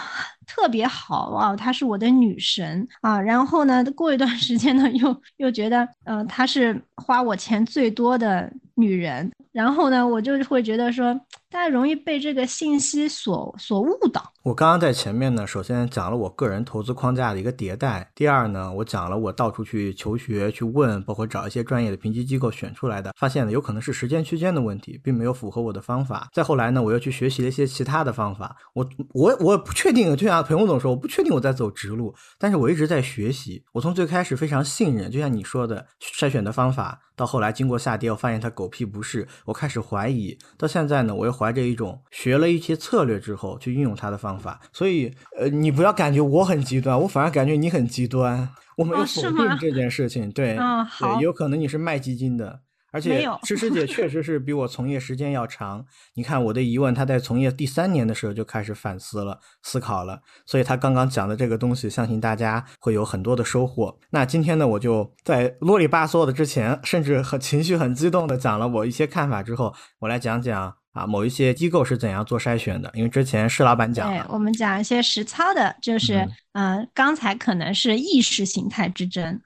[0.52, 3.20] 特别好啊，她是我的女神啊。
[3.20, 9.30] 然后呢，过一段时间呢，又又觉得，呃，她是花我钱最多的女人。
[9.52, 11.12] 然后呢，我就会觉得说，
[11.50, 14.22] 大家容易被这个信息所所误导。
[14.42, 18.08] 我刚刚在前面呢，首先讲了我个人投资框架的一个迭代。
[18.14, 26.28] 第二呢，我讲了我到处去求学、去问，包括找一些专业的评级机构选出来的，发现呢有可能是时间区间的问题，并没有符合我的方法。
[26.32, 28.56] 再后来呢，我又去学习了一些其他的方法。
[28.72, 33.64] 我我我不确定，就像裴红总说，我不确定我在走直路，但是我一直在学习。
[33.72, 37.00] 我从最开始非常信任，就像你说的筛选的方法。
[37.16, 40.36] 到后来经过下跌，我发现它狗屁不是，我开始怀疑。
[40.56, 44.58] 到现在呢，我又怀着一种学了一些策略之后去运用它的方法。
[44.72, 48.48] 所以，呃，你不要感觉我很极端，我反而感觉你很极端。
[48.78, 52.60] 我没有否定这件事情，对，对，有可能你是卖基金的。
[52.92, 55.84] 而且，诗诗姐确实是比我从业时间要长。
[56.14, 63.98] 你看我的疑问，她在从业第三年的时候就开始反思了、思考了，所以她刚刚讲的这个东西，相信大家会有很多的收获。
[64.10, 72.90] 那今天呢，我就在啰里吧嗦的之前，甚至很情绪很激动的讲了我一些看法之后，我来讲讲啊，某一些机构是怎样做筛选的。
[72.94, 79.40] 因为之前施老板讲，对我们讲一些实操的，就是嗯，刚才可能是意识形态之争。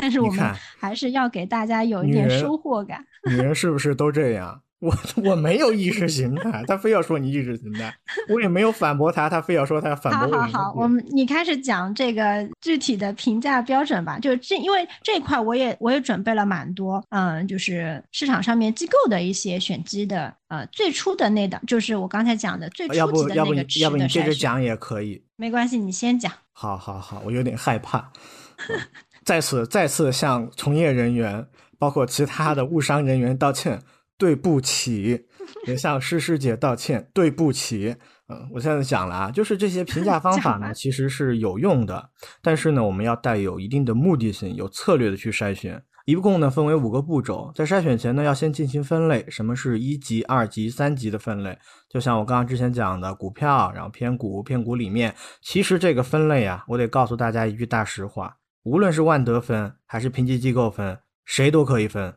[0.00, 3.04] 但是我们还是要给大家有一点收获感。
[3.30, 4.60] 女人是不是都这样？
[4.80, 7.94] 我我没有意识形态，他非要说你意识形态，
[8.28, 10.42] 我也没有反驳他，他非要说他反驳我。
[10.42, 14.18] 好好好，我们你开始讲这个具体的评价标准吧。
[14.18, 23.34] 就这，因为这块我也我也准备了蛮多，嗯，就是市场上面机构的一些选机的，呃，最初的那档，就是我刚才讲的最初级的那个
[23.80, 26.30] 要不你接着讲也可以，没关系，你先讲。
[26.52, 28.12] 好好好，我有点害怕。
[29.24, 31.46] 在此再次向从业人员，
[31.78, 33.80] 包括其他的误伤人员道歉，
[34.18, 35.26] 对不起，
[35.66, 37.96] 也向诗诗姐道歉， 对不起。
[38.28, 42.10] 嗯，我现在讲了啊，就是这些评价方法呢， 其实是有用的，
[42.42, 45.82] 但是呢，我们要带有一定的目的性，有策略的去筛选。
[46.06, 51.58] 一共呢分为五个步骤，在筛选前呢，要先进行分类，什么是一级、二级、三级的分类？
[51.88, 58.36] 就像我刚刚之前讲的股票，然后偏股，偏股里面，其实这个分类啊，我得告诉大家一句大实话。
[58.64, 62.16] 无论是万德分还是评级机构分，谁都可以分，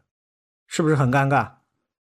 [0.65, 1.57] 是不是很尴尬？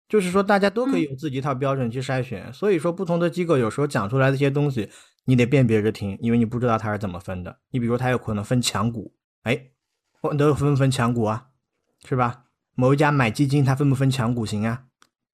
[0.08, 4.90] 就是说大家都可以有自己一套标准去筛选，所以说不同的机构有时候讲出来的一些东西，
[5.26, 7.60] 你得辨别着听，因为你不知道它是怎么分的。
[7.70, 9.72] 你比如它有可能分强股，哎，
[10.22, 11.50] 万德分不分强股啊？
[12.08, 12.46] 是吧？
[12.76, 14.86] 某一家买基金它分不分强股型啊？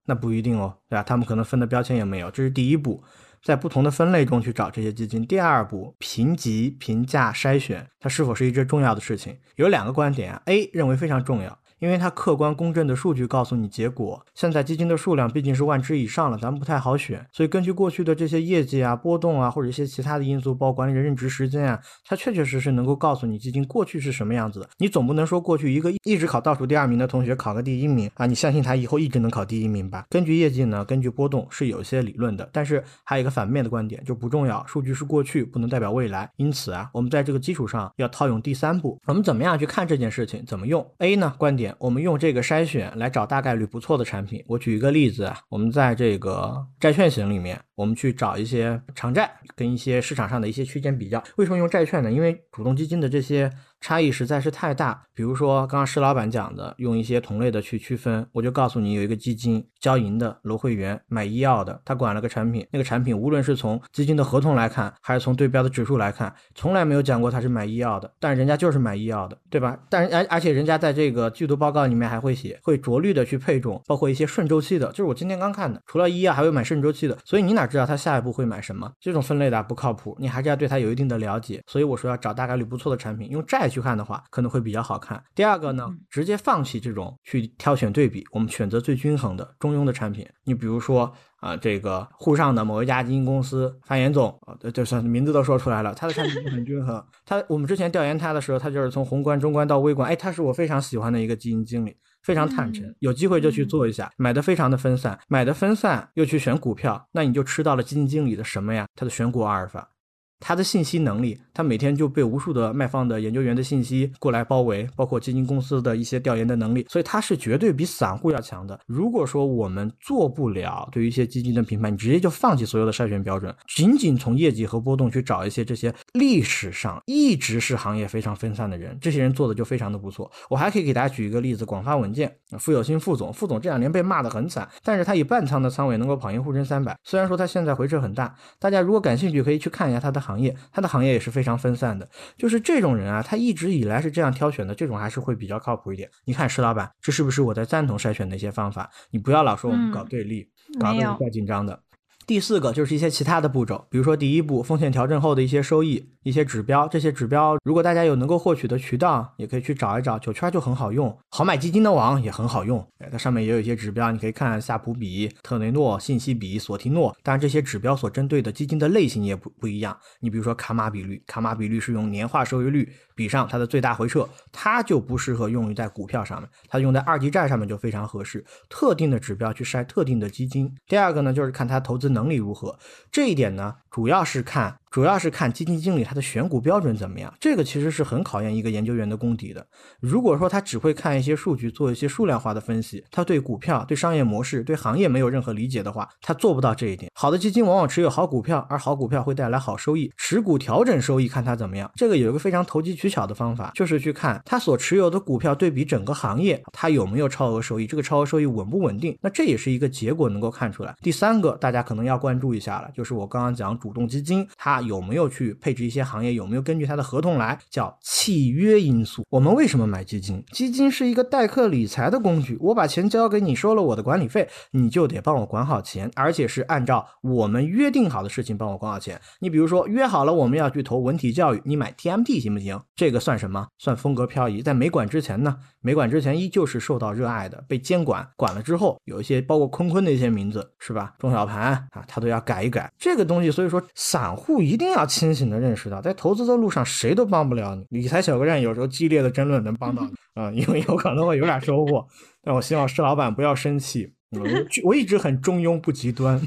[0.08, 1.04] 那不一定哦，对吧？
[1.04, 3.04] 他们可能分的标签也没有，这是第一步。
[3.46, 5.24] 在不同的分类中去找这些基金。
[5.24, 9.38] 第二步，评级、评价、筛选，它是否是一只重要的事情？
[9.58, 11.60] 有两个观点啊，A 认为非常重要。
[11.80, 14.26] 因为它客观公正的数据告诉你结果。
[14.34, 17.26] 现在基金的数量毕竟是万只以上了，咱们不太好选。
[17.32, 24.70] 所以根据过去的这些业绩啊、波动啊，或者一些其他的因素，包括管理人任职时间啊，它确确实实能够告诉你基金过去是什么样子的。
[24.78, 30.06] 你总不能说过去一个一直考倒数第二名的同学考个第一名啊，你相信他以后一直能考第一名吧？
[30.10, 34.66] 根据业绩呢，根据波动是有一些理论的，但是还有一个反面的观点就不重要。
[34.66, 36.30] 数据是过去，不能代表未来。
[36.38, 40.44] 因此啊，我们在这个基础上要套用第三步，我们怎么样去看这件事情？
[40.46, 41.34] 怎么用？A 呢？
[41.38, 42.46] 观点，我们用这个。
[42.46, 44.44] 筛选来找大概率不错的产品。
[44.48, 51.24] 我举一个例子啊，我们在这个债券型里面，我们去找一些长债，跟一些市场上的一些区间比较。
[51.38, 52.12] 为什么用债券呢？
[52.12, 53.52] 因为主动基金的这些。
[53.86, 69.78] 差异实在是太大，比如说刚刚施老板讲的，用一些同类的去区分，我就告诉你有一个基金交银的楼会员买医药的，他管了个产品，那个产品无论是从基金的合同来看，还是从对标的指数来看，从来没有讲过他是买医药的，但人家就是买医药的，对吧？
[69.88, 78.92] 但而而且人家在这个季度报告里面还会写，会着力的去配重，包括一些顺周期的，就是我今天刚看的，除了医药还会买顺周期的，所以你哪知道他下一步会买什么？
[79.00, 81.62] 这种分类的不靠谱，你还是要对他有一定的了解。
[81.68, 84.66] 所以我说要找大概率不错的产品，用债去看的话，可能会。
[84.66, 85.24] 比较好看。
[85.36, 90.28] 第二个呢，直接放弃这种去挑选对比，我们选择最均衡的中庸的产品。
[90.44, 97.06] 你比如说啊，这个沪上的某一家基金公司，范延总啊，就算名字都说出来了，他的产品很均衡。
[97.28, 102.84] 他我们之前调研他的时候，他就是从宏观、中观到微观，哎，他是我非常喜欢的一个基金经理，非常坦诚。
[102.98, 108.88] 有机会就去做一下，买的非常的分散，买的分散又去选股票，那你就吃到了基金经理的什么呀？
[108.96, 109.92] 他的选股阿尔法。
[110.40, 118.80] 他的信息能力，他每天就被无数的卖方的研究员的信息过来包围，包括基金公司的一些调研的能力，所以他是绝对比散户要强的。
[118.86, 130.30] 如果说我们做不了对于一些基金的评判，你直接就放弃所有的筛选标准，仅仅从业绩和波动去找一些这些历史上一直是行业非常分散的人，这些人做的就非常的不错。
[130.50, 140.25] 我还可以给大家举一个例子，广发稳健，傅有新副总，副总这两年被骂的很惨，但是他以半仓的仓位能够跑赢沪深三百，虽然说他现在回撤很大，大家如果感兴趣可以去看一下他的。
[140.26, 142.10] 行业，他的行业也是非常分散的。
[142.36, 146.10] 就是这种人啊，他一直以来是这样挑选的，这种还是会比较靠谱一点。
[146.26, 148.90] 你看石老板，这是不是我在赞同筛选的一些方法？
[149.12, 150.50] 你不要老说我们搞对立，
[150.80, 151.80] 搞得我怪紧张的。
[152.28, 160.18] 第四个就是一些其他的步骤，比如说第一步风险调整后的一些收益、一些指标，这些指标如果大家有能够获取的渠道，也可以去找一找。
[160.18, 167.16] 九圈就很好用，好买基金的网也很好用，哎它上面也有一些指标，你可以看夏普比、特雷诺、信息比、索提诺。
[167.22, 169.96] 当然这些指标所针对的基金的类型也不不一样。
[170.20, 178.44] 你比如说卡马比率，卡马比率是用年化收益率比上它的最大回撤，它就不适合用于在股票上面，它用在二级债上面就非常合适。
[178.68, 180.74] 特定的指标去筛特定的基金。
[180.88, 182.15] 第二个呢，就是看它投资。
[182.16, 182.80] 能力如何？
[183.12, 184.76] 这一点呢，主要是看。
[184.92, 189.68] 主要是看基金经理他的选股标准怎么样，这个其实是很考验一个研究员的功底的。
[190.00, 197.12] 如果说他只会看一些数据，做一些数量化的分析，他对股票、对商业模式、对行业没有任何理解的话，他做不到这一点。
[197.14, 200.10] 好的基金往往持有好股票，而好股票会带来好收益。
[200.16, 201.92] 持股调整收益看他怎么样。
[201.96, 209.18] 这个有一个非常投机取巧的方法，就是去看他所持有的股票对比整个行业，他有没有超额收益，这个超额收益稳不稳定？
[209.22, 210.96] 那这也是一个结果能够看出来。
[211.02, 215.54] 第三个，大家可能要关注一下了，就是我刚刚讲主动基金，它有没有去。
[215.62, 219.24] 配置一些行业有没有根据它的合同来叫契约因素？
[219.30, 220.44] 我们为什么买基金？
[220.52, 229.22] 基金是一个代客理财的工具，我把钱交给你，收了我的管理费，你就得帮我管好钱，而且是按照我们约定好的事情帮我管好钱。
[229.40, 232.82] 你比如说约好了我们要去投文体教育，你买 TMT 行不行？
[232.96, 233.68] 这个算什么？
[233.78, 234.64] 算风格漂移。
[234.64, 235.58] 在没管之前呢？
[235.82, 241.14] 没管之前依旧是受到热爱的，被监管管了之后，有一些包括坤坤的一些名字是吧？
[241.20, 243.52] 中小盘啊，他都要改一改这个东西。
[243.52, 245.60] 所以说，散户一定要清醒的。
[245.60, 247.86] 认识到，在投资的路上，谁都帮不了你。
[247.90, 250.12] 理财小客栈有时候激烈的争论能帮到你
[250.42, 252.06] 啊，因为有可能会有点收获。
[252.44, 254.42] 但我希望施老板不要生气，我
[254.84, 256.40] 我一直很中庸不极端。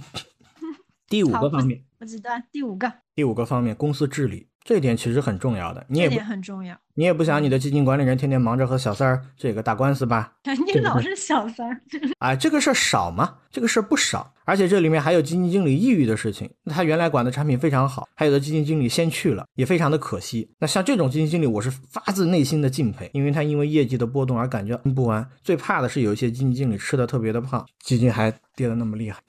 [1.09, 2.45] 第五个方面，不极端。
[2.53, 4.49] 第五个，第五个方面，公司治理。
[4.63, 6.77] 这一点其实很重要的，你也也很重要。
[6.93, 10.35] 你也不想你的基金管理人天天忙着和小三儿这个打官司吧？
[10.45, 11.81] 你老是小三儿，
[12.19, 13.39] 哎，这个事儿少吗？
[13.51, 16.51] 这个事儿不少，而且这里面还有基金经理抑郁的事情。
[16.65, 20.51] 他原来管的产品非常好，还有的基金经理先去了，也非常的可惜。
[20.59, 25.29] 那像这种基金经理，我是发自内心的敬佩，因为他因为业绩的波动而感觉不安。
[25.43, 29.21] 最怕的是有一些基金经理吃的特别的胖，基金还跌的那么厉害。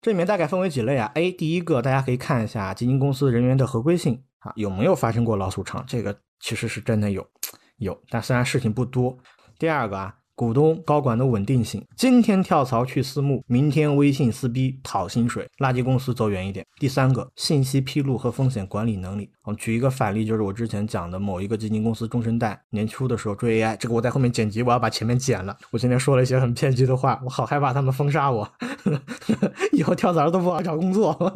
[0.00, 4.22] 这里面大概分为几类啊？A，第一个大家可以看一下基金公司人员的合规性。
[4.38, 5.82] 啊，有没有发生过老鼠仓？
[5.88, 7.26] 这个其实是真的有，
[7.78, 9.18] 有，但虽然事情不多。
[9.58, 16.66] 第二个啊，股东高管的稳定性，今天跳槽去私募，明天微信撕逼讨薪水，垃圾公司走远一点。
[16.80, 19.30] 第三个，信息披露和风险管理能力。
[19.44, 25.56] 我举一个反例，就是我之前讲的某一个基金公司终身贷，年初的时候追 AI，这个我在后面剪辑，我要把前面剪了。
[25.70, 28.50] 我今天说了一些很偏激的话，我好害怕他们封杀我，
[29.70, 31.16] 以后跳槽都不好找工作。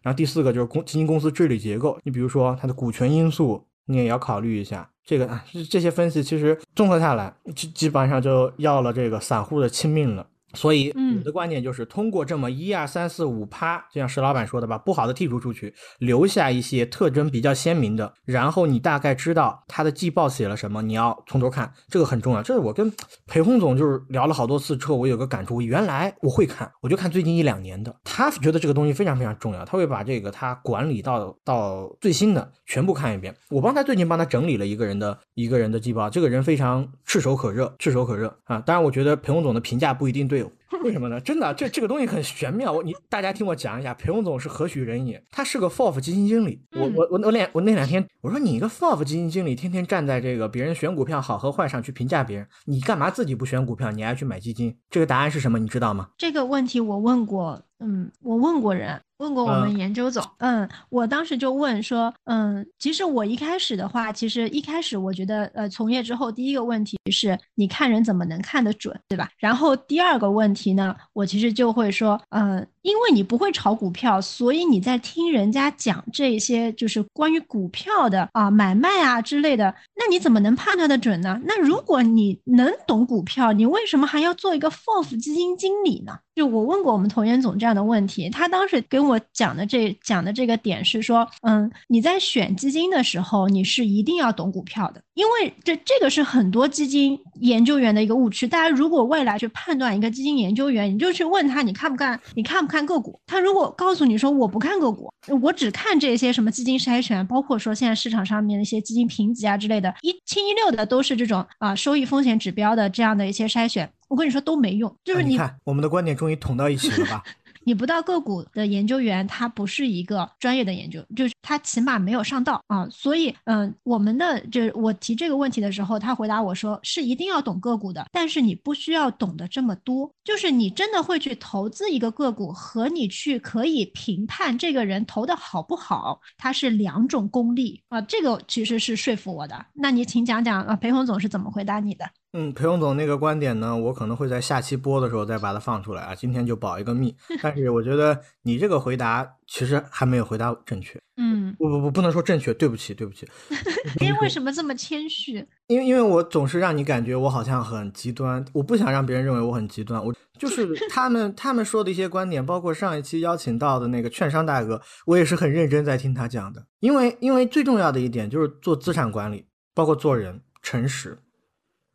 [0.00, 4.88] 然后第四个就是公基金公司治理结构，你比如说它的股权因素，你也要考虑一下。
[5.04, 10.26] 这个啊这些分析其实综合下来，基基本上就要了这个散户的亲命了。
[10.56, 22.42] 所以我的观点就是，通过这么一二三四五趴，就像石老板说的，把不好的剔除出去，留下一些特征比较鲜明的，然后你大概知道他的季报写了什么，你要从头看，这个很重要。
[22.42, 22.90] 这是我跟
[23.26, 33.36] 裴洪总就是聊了好多次之后，我有个感触，原来我会看，我就看最近一两年的，他觉得这个东西非常非常重要，他会把这个他管理到到最新的全部看一遍。
[33.50, 38.58] 我帮他最近帮他整理了一个人的一个人的季报，这个人非常炙手可热，炙手可热啊！
[38.60, 40.45] 当然，我觉得裴洪总的评价不一定对。
[40.82, 41.20] 为什么呢？
[41.20, 42.72] 真的，这这个东西很玄妙。
[42.72, 45.22] 我你大家听我讲一下，裴勇总是何许人也？
[45.30, 46.60] 他是个 FOF 基金经理。
[46.72, 54.76] 我我我我两我那两天我说你一个 FOF 基金经理，天天站在这个别人选股票好和坏上去评价别人，你干嘛自己不选股票，你还去买基金？
[54.90, 55.58] 这个答案是什么？
[55.58, 56.10] 你知道吗？
[56.18, 59.00] 这个问题我问过，嗯，我问过人。
[59.18, 69.30] 问过我们研究总，嗯，我当时就问说，嗯，其实我一开始的话，其实一开始我觉得，呃，从业之后第一个问题是，你看人怎么能看得准，对吧？
[69.38, 81.40] 然后第二个问题呢，我其实就会说，嗯，因为你不会炒股票，所以你在听人家讲这些就是关于股票的啊买卖啊之类的，那你怎么能判断的准呢？
[81.44, 86.16] 那如果你能懂股票，你为什么还要做一个 FOF 基金经理呢？
[86.36, 98.46] 就我问过我们童研总这样的问题，他当时给我讲的这讲的这个点是说，嗯，你在选基金的时候，你是一定要懂股票的，因为这这个是很多基金研究员的一个误区。
[98.46, 102.20] 大家如果未来去判断一个基金研究员，你就去问他，你看不看？
[102.34, 103.18] 你看不看个股？
[103.26, 105.10] 他如果告诉你说我不看个股，
[105.40, 113.90] 我只看这些什么基金筛选，包括说现在市场上面的一些基金评级啊之类的，一清一六的都是这种啊收益风险指标的这样的一些筛选。
[114.08, 117.22] 我跟你说都没用，就是你看我们的观点终于捅到一起了吧？
[117.64, 122.88] 你不到个股的研究员，他不是一个专业的研究，就是他起码没有上道啊。
[122.90, 130.10] 所以，嗯，我们的就是我提这个问题的时候，他回答我说是一定要懂个股的，但是你不需要懂得这么多。
[130.24, 138.00] 就是你真的会去投资一个个股，和你去可以评判这个人投的好不好，它是两种功力啊。
[138.02, 139.66] 这个其实是说服我的。
[139.72, 142.04] 那你请讲讲啊，裴红总是怎么回答你的？
[142.32, 146.14] 嗯，裴勇总那个观点呢，我可能会在下期播的时候再把它放出来啊。
[146.14, 147.14] 今天就保一个密。
[147.40, 151.00] 但是我觉得你这个回答其实还没有回答正确。
[151.16, 153.26] 嗯，不不不，不能说正确，对不起对不起。
[154.00, 155.46] 您为什么这么谦虚？
[155.68, 160.04] 因为因为我总是让你感觉我好像很极端，我不想让别人认为我很极端。
[160.04, 166.66] 我就是 他们他们说的一些观点，包括上一期邀请到的那个券商大哥，我也是很认真在听他讲的。
[166.80, 171.18] 因为因为最重要的一点就是做资产管理，包括做人诚实。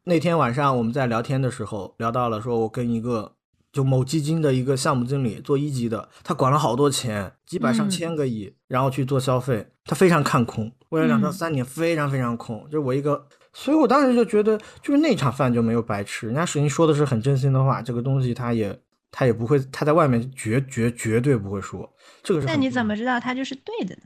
[0.06, 3.36] 那天晚上我们在聊天的时候聊到了，说我跟一个
[3.72, 12.68] 就某基金的一个项目经理做一级的，他管了好多钱，几百上千个亿，然后去做消费，他非常看空，未来两到三年非常非常空。
[12.70, 16.26] 就我一个，所以我当时就觉得，就是那场饭就没有白吃。
[16.26, 18.78] 人家史英说的是很真心的话，这个东西他也
[19.10, 21.90] 他也不会，他在外面绝绝绝对不会说
[22.22, 22.48] 这个是。
[22.48, 24.02] 那你怎么知道他就是对的呢？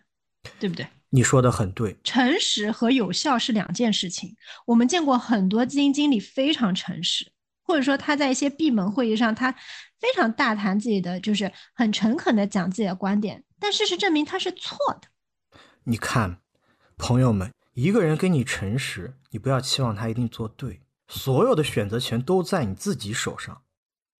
[0.59, 0.85] 对不对？
[1.09, 4.35] 你说的很对，诚实和有效是两件事情。
[4.67, 7.31] 我们见过很多基金经理非常诚实，
[7.65, 9.51] 或者说他在一些闭门会议上，他
[9.99, 15.07] 非常大谈自己的，就是很诚恳的讲自己的观点，但事实证明他是错的。
[15.83, 16.37] 你看，
[16.97, 23.63] 朋友们，一个人跟你诚实，你不要期望他一定做对，所有的选择权都在你自己手上。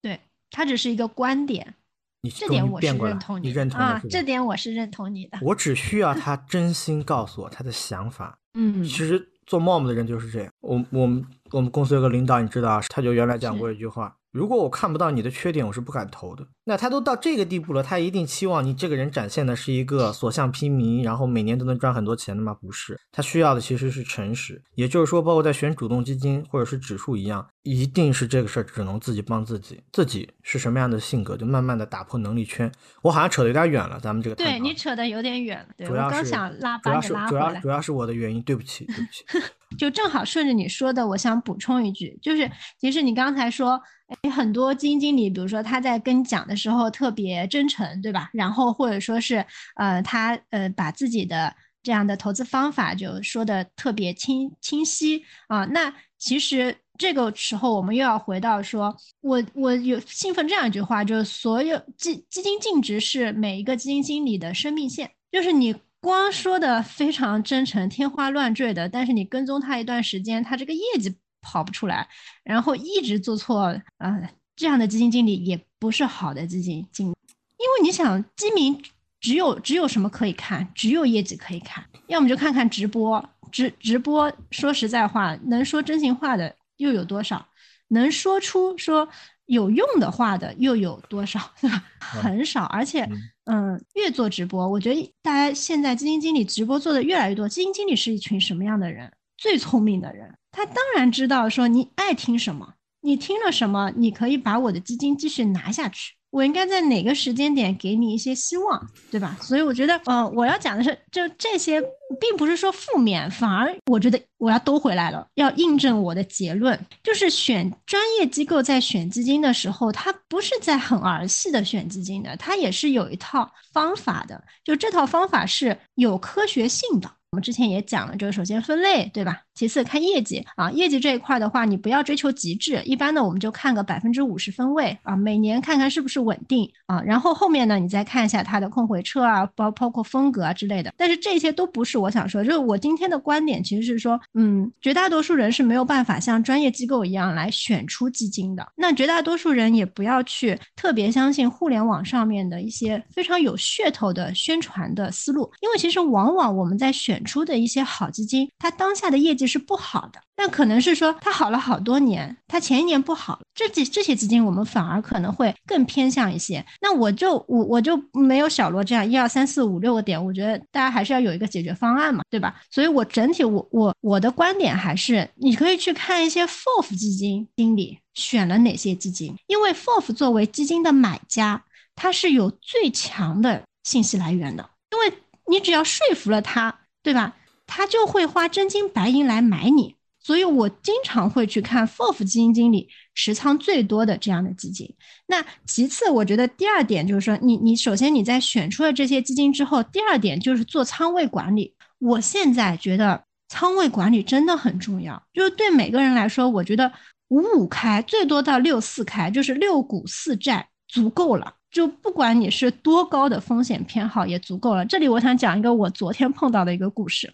[0.02, 0.20] 对
[0.50, 1.74] 他只是一个观点。
[2.22, 5.38] 你这点我是认同你认同啊，这点我是认同你的。
[5.42, 8.40] 我只需要他真心告诉我他的想法。
[8.54, 10.52] 嗯，其实做 mom 的人就是这样。
[10.60, 14.16] 我我们我们公司有个领导，你知道，他就原来讲过一句话。
[14.32, 16.46] 如果我看不到你的缺点，我是不敢投的。
[16.68, 22.52] 那他都到这个地步了，他一定期望你这个人展现的是一个所向披靡，然后每年都能赚很多钱的吗？
[22.54, 24.60] 不是，他需要的其实是诚实。
[24.74, 29.80] 也就是说，包括在选主动基金或者是指数一样，一定是这个事儿只能自己帮自己。
[29.92, 32.70] 自己是什么样的性格，就慢慢的打破能力圈。
[33.00, 35.68] 我好像扯得有点远了，咱们这个对你扯得有点远了。
[35.76, 39.24] 对我刚想拉把你拉回来，主要是我的原因，对不起，对不起。
[39.78, 42.50] 就正好顺着你说的，我想补充一句，就是
[42.80, 43.80] 其实你刚才说。
[44.22, 48.30] 哎，很多基金经理，比如说他在跟你讲的时候特别真诚，对吧？
[48.32, 49.44] 然后或者说是，
[49.76, 55.64] 呃，他呃把自己的这样的投资方法就说的特别清清晰啊。
[55.66, 71.14] 那其实这个时候我们又要回到说，我我有兴奋这样一句话，就是所有基基金净值是每一个基金经理的生命线，就是你光说的非常真诚、天花乱坠的，但是你跟踪他一段时间，他这个业绩。
[71.48, 72.08] 跑不出来，
[72.42, 73.66] 然后一直做错，
[73.98, 77.14] 呃，这样的基金经理也不是好的基金经理，
[77.58, 78.82] 因为你想，基民
[79.20, 87.46] 只有只有什么可以看，只有业绩可以看，要么就看看直播，直直播说实在话，能说真心话的又有多少？
[87.88, 89.08] 能说出说
[89.44, 91.38] 有用的话的又有多少？
[91.60, 91.84] 对吧？
[92.00, 93.08] 很少，而且，
[93.44, 97.48] 嗯，越做直播，我觉得大家现在基金经理直播做的越来越多。
[97.48, 99.12] 基金经理是一群什么样的人？
[99.36, 100.34] 最聪明的人。
[100.50, 102.74] 他当然知道，说你爱听什么，
[103.06, 106.14] 你听了什么，你可以把我的基金继续拿下去。
[106.30, 109.38] 我应该在哪个时间点给你一些希望，对吧？
[109.40, 111.80] 所以我觉得，呃，我要讲的是，就这些，
[112.20, 127.08] 并不是说负面，反而我觉得我要兜回来了，要印证我的结论，就是选专业机构在选基金的时候，他不是在很儿戏的选基金的，他也是有一套方法的，就这套方法是有科学性的。
[127.32, 129.42] 我们之前也讲了，就是首先分类，对吧？
[129.54, 140.92] 其次看业绩啊，业绩这一块的话，你不要追求极致，一般呢我们就看个百分之五十分位啊，每年看看是不是稳定啊，然后后面呢你再看一下它的控回撤啊，包包括风格啊之类的。
[140.96, 148.66] 但是这些都不是我想说，就是我今天的观点其实是说，嗯，绝大多数人是没有办法像专业机构一样来选出基金的。
[148.76, 159.46] 那绝大多数人也不要去特别相信互联网上面的一些非常有噱头的宣传的思路，因为其实往往我们在选出的一些好基金，它当下的业绩。
[159.46, 166.66] 是不好的，但可能是说它好了好多年，它前一年不好，这几这些基金我们反而可能会更偏向一些。
[166.80, 172.60] 那我就我我就没有小罗这样一二三四五六个点，我觉得大家还是要有一个解决方案嘛，对吧？
[172.72, 181.62] 所以我整体我我我的观点还是，你可以去看一些 FOF 基金经理选了哪些基金，因为 FOF 作为基金的买家，
[181.94, 185.18] 他是有最强的信息来源的，因为
[185.48, 187.36] 你只要说服了他，对吧？
[187.68, 194.92] 他就会花真金白银来买你，所以我经常会去看 FOF 基金经理持仓最多的这样的基金。
[195.28, 201.72] 那其次，我觉得第二点就是说，你你首先你在选出了这些基金之后，第二点就是做仓位管理。
[202.00, 206.92] 我现在觉得仓位管理真的很重要，就是对每个人来说，我觉得
[207.28, 211.54] 五五开最多到六四开，就是六股四债足够了。
[211.76, 214.82] 就不管你是多高的风险偏好，也足够了。
[214.86, 217.30] 这里我想讲一个我昨天碰到的一个故事。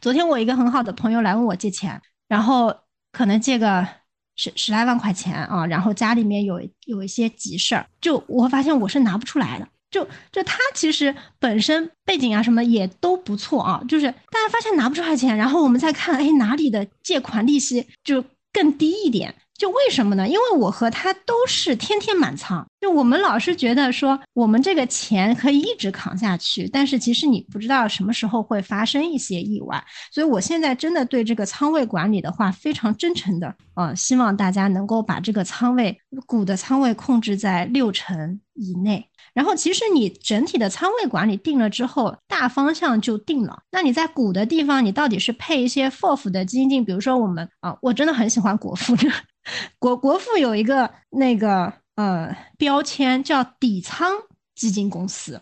[0.00, 2.02] 昨天我一个很好的朋友来问我借钱。
[2.26, 2.74] 然后
[3.12, 3.86] 可能借个
[4.34, 9.68] 十十来万块钱啊，然后家里面有有一些急事儿，就我发现我是拿不出来的。
[9.88, 19.32] 就就他其实本身背景啊什么也都不错啊，就是大家发现拿不出来钱，然后我们再看，哎哪里的借款利息就更低一点。
[19.58, 20.28] 就为什么呢？
[20.28, 29.82] 因为我和他都是天天满仓，就我们老是觉得说我们这个钱可以一直扛下去，但是其实你不知道什么时候会发生一些意外，
[30.12, 39.08] 所以我现在真的对这个仓位管理的话非常真诚的，呃，希望大家能够把这个仓位股的仓位控制在六成以内。
[39.32, 43.62] 然后其实你整体的仓位管理定了之后，大方向就定了。
[43.70, 48.96] 那你在股的地方，你到底是配一些 FOF 的基金，比如说我们啊，我真的很喜欢国富，
[49.78, 54.12] 国国富有一个那个呃标签叫底仓
[54.54, 55.40] 基金公司。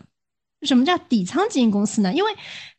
[0.61, 2.13] 什么叫底仓基金公司呢？
[2.13, 2.31] 因为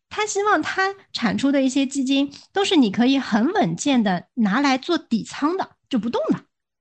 [0.08, 6.40] 他希望他产出的一些基金都是你可以很稳健的拿来做底仓的，就不动的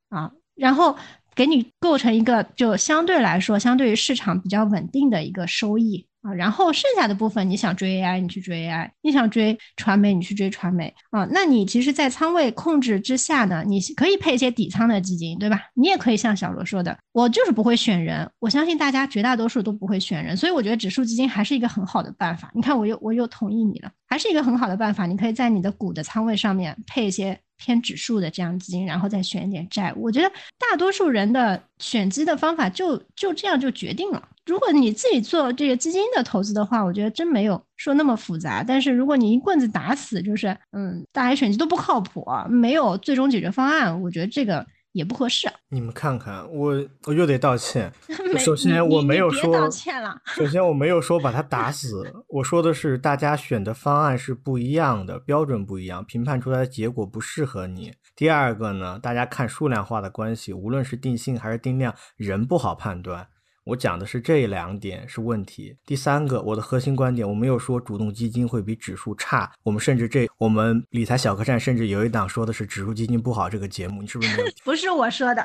[0.09, 0.97] 啊，然后。
[1.35, 11.27] 给你构成一个就相对来说，相对于市场比较稳定的一个收益啊，然后剩下的部分你想追 AI，你去追 AI；你想追传媒，你去追传媒啊。
[11.29, 15.61] 那你其实，在仓位控制之下呢，你可以配一些底仓的基金，对吧？
[15.75, 22.49] 你也可以像小罗说的，我就是不会选人，我相信大家绝大多数都不会选人，所以我觉得指数基金还是一个很好的办法。
[22.55, 25.05] 你看，我又我又同意你了，还是一个很好的办法。
[25.05, 27.39] 你可以在你的股的仓位上面配一些。
[27.57, 29.93] 偏指数的这样基金，然后再选一点债。
[29.95, 34.21] 我觉得大多数人的选基的方法就就这样就决定了。
[34.45, 38.63] 如果你自己做这个基金的投资的话，我觉得真没有说那么复杂。
[38.63, 44.65] 但是如果你一棍子打死，就是嗯，大家选基都不靠谱，没有最终解决方案，我觉得这个。
[44.95, 45.51] 也不合适。
[45.67, 47.91] 你们看看，我我又得道歉。
[48.39, 50.21] 首先我没有说道歉了。
[50.23, 57.93] 首先我没有说把他打死，我说的是大家选的方案是不一样的，标准不一样，评判出来的结果不适合你。
[58.15, 63.27] 第二个呢，大家看数量化的关系，无论是定性还是定量，人不好判断。
[63.65, 65.75] 我讲的是这两点是问题。
[65.85, 69.51] 第三个，我的核心观点，我没有说主动基金会比指数差。
[69.63, 73.49] 我们甚至这，我们理财小客栈甚至有一档说的是指数基金不好。
[73.49, 74.49] 这个节目你是不是没有？
[74.63, 75.41] 不是我说的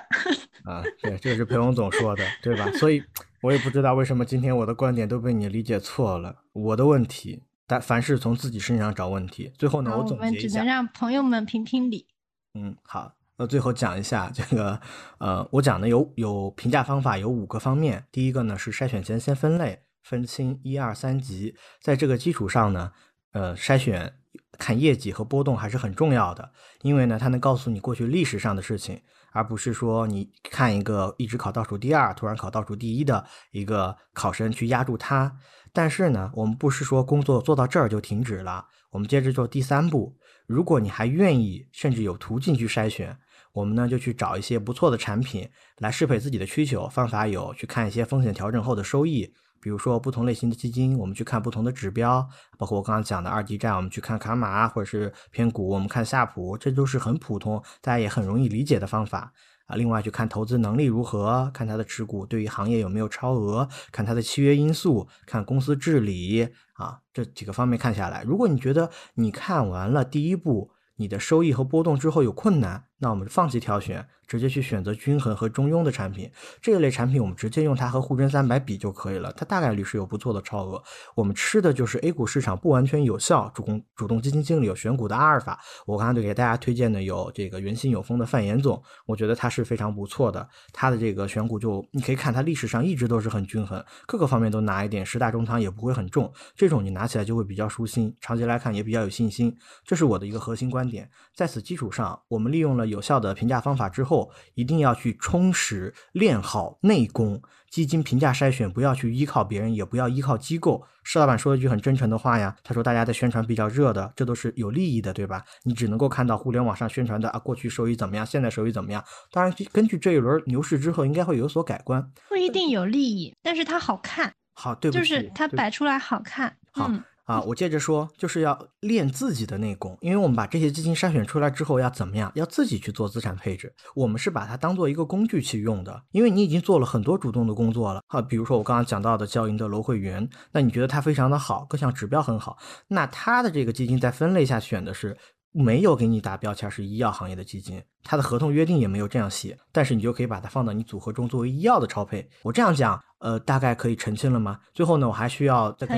[0.64, 2.70] 啊，对，这是裴勇总说的，对吧？
[2.72, 3.02] 所以
[3.40, 6.36] 我也不知道为什么今天我的观点都被你理解错了。
[6.52, 9.50] 我的问题，但凡事从自己身上找问题。
[9.56, 12.06] 最后呢，我总结一下，只能让朋友们评评理。
[12.52, 13.14] 嗯，好。
[13.40, 14.78] 那最后讲一下这个，
[15.16, 18.04] 呃，我讲的有有评价方法有五个方面。
[18.12, 22.92] 第一个呢是筛选前先分类，分清一二三级，在这个基础上呢，
[23.32, 24.12] 呃，筛选
[24.58, 29.00] 看业绩和波动还是很重要的，因为呢它能告诉你过去历史上的事情，
[29.32, 35.34] 而不是说你看一个一直考倒数第二，突然考倒数第一的一个考生去压住他。
[35.72, 40.16] 但是呢，我们不是说工作做到这儿就停止了，我们接着做第三步。
[40.46, 43.16] 如果你还愿意，甚至有途径去筛选。
[43.52, 45.48] 我们呢就去找一些不错的产品
[45.78, 46.88] 来适配自己的需求。
[46.88, 52.24] 方法有去看一些风险调整后的收益，比如说不同类型的基金，我们去看不同的指标，
[52.56, 59.32] 包括我刚刚讲的二级债，我们去看卡玛或者是偏股，我们看夏普，这都是很普通，大家也很容易理解的方法
[59.70, 59.76] 啊。
[59.76, 72.89] 另外去看投资能力如何，看它的持股对于行业有没有超额，看它的契约因素，看公司治理啊，这几个方面看下来，如果你觉得你看完了第一步，你的收益和波动之后有困难。
[73.02, 76.30] 那我们放弃挑选，直接去选择均衡和中庸的产品。
[76.60, 80.82] 这一类产品，我们直接用它和沪深三百比就可以了，它大概率是有不错的超额。
[81.14, 85.58] 我们吃的就是 A 股市场不完全有效，主攻主动基金经理有选股的阿尔法。
[85.86, 90.46] 我刚才给大家推荐的有这个元心有风的范岩总，我觉得他是非常不错的。
[90.70, 96.30] 他的这个选股就你可以看，他历史上一直都是很均衡，各个方面都拿一点，十大中仓也不会很重。
[96.54, 99.56] 这种你拿起来就会比较舒心，长期来看也比较有信心。
[99.86, 101.10] 这是我的一个核心观点。
[101.34, 102.89] 在此基础上，我们利用了。
[102.90, 107.40] 有效的评价方法之后，一定要去充实练好内功。
[107.70, 110.84] 基金评价筛选，不要去依靠别人，也不要依靠机构。
[111.04, 115.44] 施老板说了一句很真诚的话呀，他说大家在宣传比较热的，这都是有利益的，对吧？
[115.62, 119.02] 你只能够看到互联网上宣传的啊，过去收益怎么样，现在收益怎么样？
[119.30, 122.04] 当然，根据这一轮牛市之后，应该会有所改观。
[122.28, 124.32] 不一定有利益，但是它好看。
[124.54, 126.56] 好，对不起，就是它摆出来好看。
[126.72, 126.90] 好。
[127.30, 132.32] 啊，我接着说，就是要练自己的内功，因为我们把这些基金筛选出来之后，要怎么样？
[132.34, 133.72] 要自己去做资产配置。
[133.94, 138.02] 我们是把它当做一个工具去用的，因为你已经做了很多主动的工作了。
[138.08, 142.58] 哈，比如说我刚刚讲到的交银的楼汇源，那你觉得它非常的好，各项指标很好，
[142.88, 145.16] 那它的这个基金在分类下选的是。
[145.52, 152.30] 没有给你打标签是医药行业的基金，它的合同约定也没有这样写，但是你就可以把它放到你组合中作为医药的超配。
[152.44, 154.58] 我这样讲，呃，大概可以澄清了吗？
[154.74, 155.96] 最后呢，我还需要再跟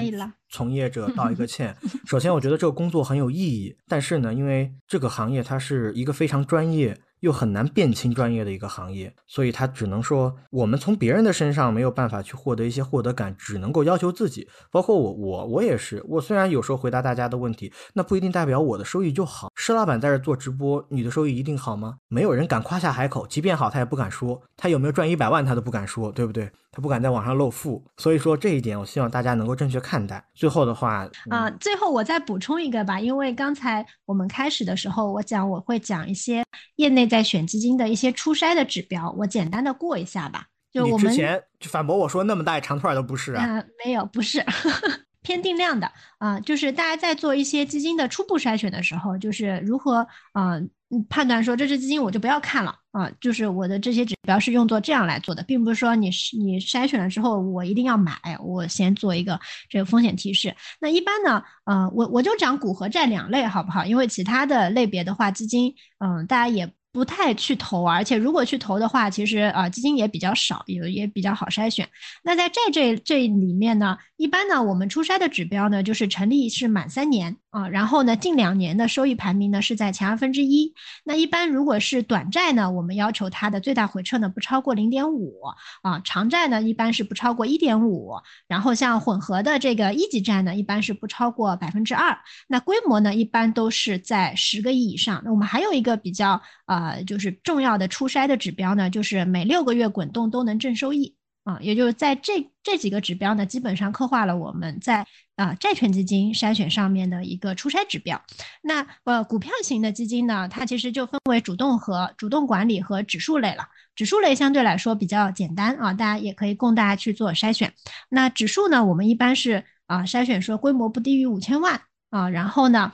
[0.51, 1.77] 从业者道一个 歉。
[2.05, 6.97] 首先，我觉得这个工作很有意义，但是呢，因为这个行业它是一个非常专业。
[7.23, 14.49] 又很难辨清专业的一个行业，所以它只能说我们从别人的身上没有办法去获得一些获得感，只能够要求自己。
[14.73, 16.03] 包括我，我我也是。
[16.09, 19.53] 我虽然有时候回答大家的问题，那不一定代表我的收益就好。
[19.55, 21.99] 施老板在这做直播，你的收益一定好吗？
[22.09, 24.43] 没有人敢夸下海口，即便好，他也不敢说。
[24.57, 26.51] 他有没有赚一百万，他都不敢说，对不对？
[26.73, 27.85] 他不敢在网上露富。
[27.99, 30.25] 所以说这一点，我希望大家能够正确看待。
[30.35, 36.45] 最后的话啊，最后我再补充一个吧，因为刚才我们开始的时候，我讲我会讲一些
[36.75, 37.03] 业内。
[37.13, 40.47] 在选基金的一些初筛的指标，我简单的过一下吧。
[40.73, 44.43] 就我们之前反驳我说那么大一长串都不是啊，没有，不是
[45.23, 46.39] 偏定量的啊。
[46.41, 50.61] 就是大家在做一些基金的初步筛选的时候，就是如何啊
[51.09, 53.11] 判断说这支基金我就不要看了啊。
[53.21, 60.55] 就是我的这些指标是用作这样来做的，并不是说你你筛选了之后我一定要买，我先做一个这个风险提示。
[60.81, 63.85] 那一般呢，呃，我我就讲股和债两类好不好？
[63.85, 66.73] 因为其他的类别的话，基金嗯，大家也。
[66.93, 71.89] 不太去投，而且如果去投的话，其实啊基金也比较少，也也比较好筛选。
[72.23, 80.75] 那在债这这里面呢，一般呢我们初筛的指标呢就是成立是满三年啊，然后呢近两年的收益排名呢是在前二分之一。
[81.03, 85.41] 那一般如果是短债呢，我们要求它的最大回撤呢不超过零点五
[85.81, 88.13] 啊，长债呢一般是不超过一点五，
[88.47, 92.19] 然后像混合的这个一级债呢一般是不超过百分之二。
[92.49, 95.23] 那规模呢一般都是在十个亿以上。
[95.25, 96.82] 那我们还有一个比较啊。
[97.07, 101.15] 就是重要的初筛的指标呢，就是每六个月滚动都能正收益
[101.45, 105.07] 啊，也就是在这这几个指标呢，基本上刻画了我们在
[105.37, 108.21] 啊债券基金筛选上面的一个初筛指标。
[108.63, 113.69] 那呃股票型的基金呢，它其实就分为主动和主动管理和指数类了。
[113.95, 117.73] 指数类相对来说比较简单啊，大家也可以供大家去做筛选。
[118.09, 122.93] 那指数呢，我们一般是啊筛选说规模不低于五千万啊，然后呢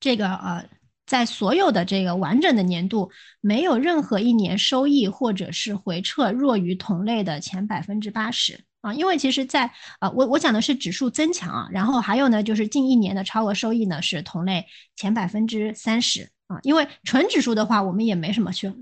[0.00, 0.64] 这个呃。
[1.10, 8.60] 在所有的这个完整的年度，没有任何一年收益或者是回撤弱于同类的前百分之八十。
[8.80, 16.30] 啊，因为其实，在啊，我我讲的是指数增强啊，然后还有呢，就是近一年的超额收益呢是同类前百分之三十。
[16.46, 18.72] 啊，因为纯指数的话，我们也没什么选，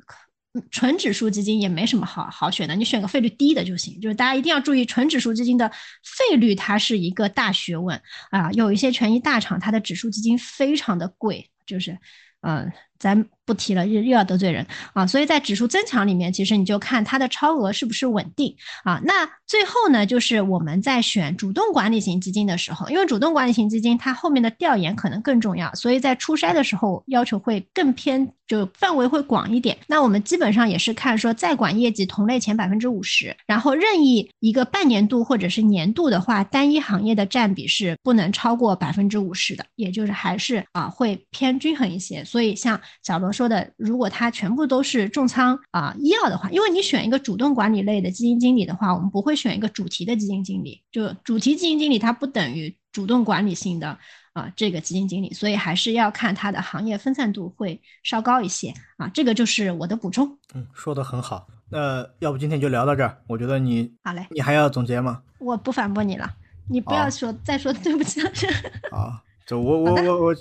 [0.70, 7.98] 纯指数基金也没什么好好选的，你选个费率低的就行，就是大家一定要注意，纯指数基金的费率它是一个大学问。
[8.30, 11.50] 啊，有一些权益大厂它的指数基金非常的贵。
[11.68, 11.98] 就是，
[12.42, 15.06] 嗯，咱不提了，又又要得罪人啊。
[15.06, 19.00] 所以在指数增强里面，其实你就看它的超额是不是稳定啊。
[19.04, 28.28] 那最后呢，就是我们在选主动管理型基金的时候，因为主动管理型基金它后面的调研可能更重要，所以在初筛的时候要求会更偏。
[28.48, 42.24] 就范围会广一点，那我们基本上也是看说在管业绩同类前百分之五十，然后任意一个半年度或者是年度的话，单一行业的占比是不能超过百分之五十的，也就是还是啊会偏均衡一些。
[42.24, 53.98] 所以像小罗说的，如果它全部都是重仓啊医药的话，因为你选一个主动管理类的基金经理的话，我们不会选一个主题的基金经理，就主题基金经理它不等于主动管理性的。
[54.34, 59.08] 啊，这个基金经理，所以还是要看它的行业分散度会稍高一些啊。
[59.08, 60.38] 这个就是我的补充。
[60.54, 61.48] 嗯，说的很好。
[61.68, 63.18] 那要不今天就聊到这儿？
[63.26, 65.22] 我觉得你好嘞，你还要总结吗？
[65.40, 66.30] 我不反驳你了，
[66.68, 68.30] 你不要说再说对不起了。
[68.96, 70.36] 啊，就我我我我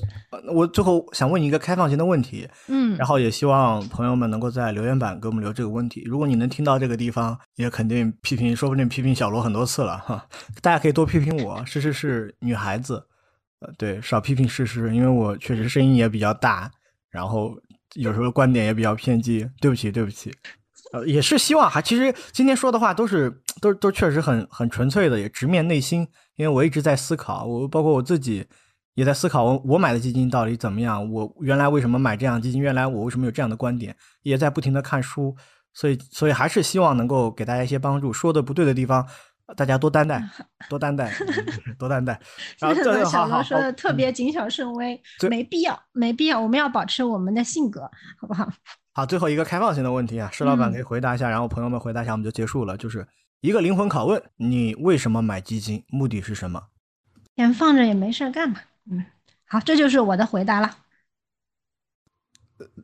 [0.53, 6.03] 我最后想问你一个开放性的问题，嗯，然后也希望朋友们能够在留言板给我们留这个问题。
[6.05, 10.27] 如果你能听到这个地方，也肯定批评，说不定批评小罗很多次了哈。
[10.61, 13.07] 大家可以多批评我，诗诗是女孩子。
[13.59, 16.69] 呃，对，少批评事实，因为我确实声音也比较大，
[17.09, 17.55] 然后
[17.95, 20.33] 有时候观点也比较偏激，对不起，对不起。
[20.91, 26.05] 呃，也是希望哈，其实今天说的话都是都都确实很很纯粹的，也直面内心。
[26.35, 28.45] 因为我一直在思考，我包括我自己
[28.97, 31.09] 也在思考，我我买的基金到底怎么样？
[31.11, 32.59] 我原来为什么买这样基金？
[32.59, 33.95] 原来我为什么有这样的观点？
[34.23, 35.35] 也在不停的看书，
[35.71, 38.11] 所以所以还是希望能够给大家一些帮助。
[38.11, 39.07] 说的不对的地方。
[39.55, 40.21] 大家多担待，
[40.69, 41.09] 多担待，
[41.79, 42.19] 多担待。
[42.59, 46.37] 然后这小罗说的特别谨小慎微，没必要，没必要。
[46.37, 47.89] 我们要保持我们的性格，
[48.19, 48.45] 好不好？
[48.91, 52.75] 好，最后一个开放性的问题啊，施老板可以回答一下，然后朋友们回答一下，我们就结束了。
[52.75, 53.07] 就是
[53.39, 55.81] 一个灵魂拷问：你为什么买基金？
[55.87, 56.61] 目的是什么？
[57.37, 58.59] 钱放着也没事干嘛。
[58.89, 59.05] 嗯，
[59.45, 60.77] 好，这就是我的回答了。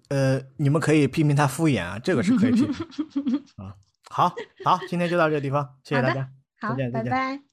[0.10, 3.76] 呃，你们可以批评他敷衍啊，这个是可以批评啊。
[4.10, 6.30] 好好，今天就到这个地方，谢谢大家，
[6.60, 7.53] 好，拜拜。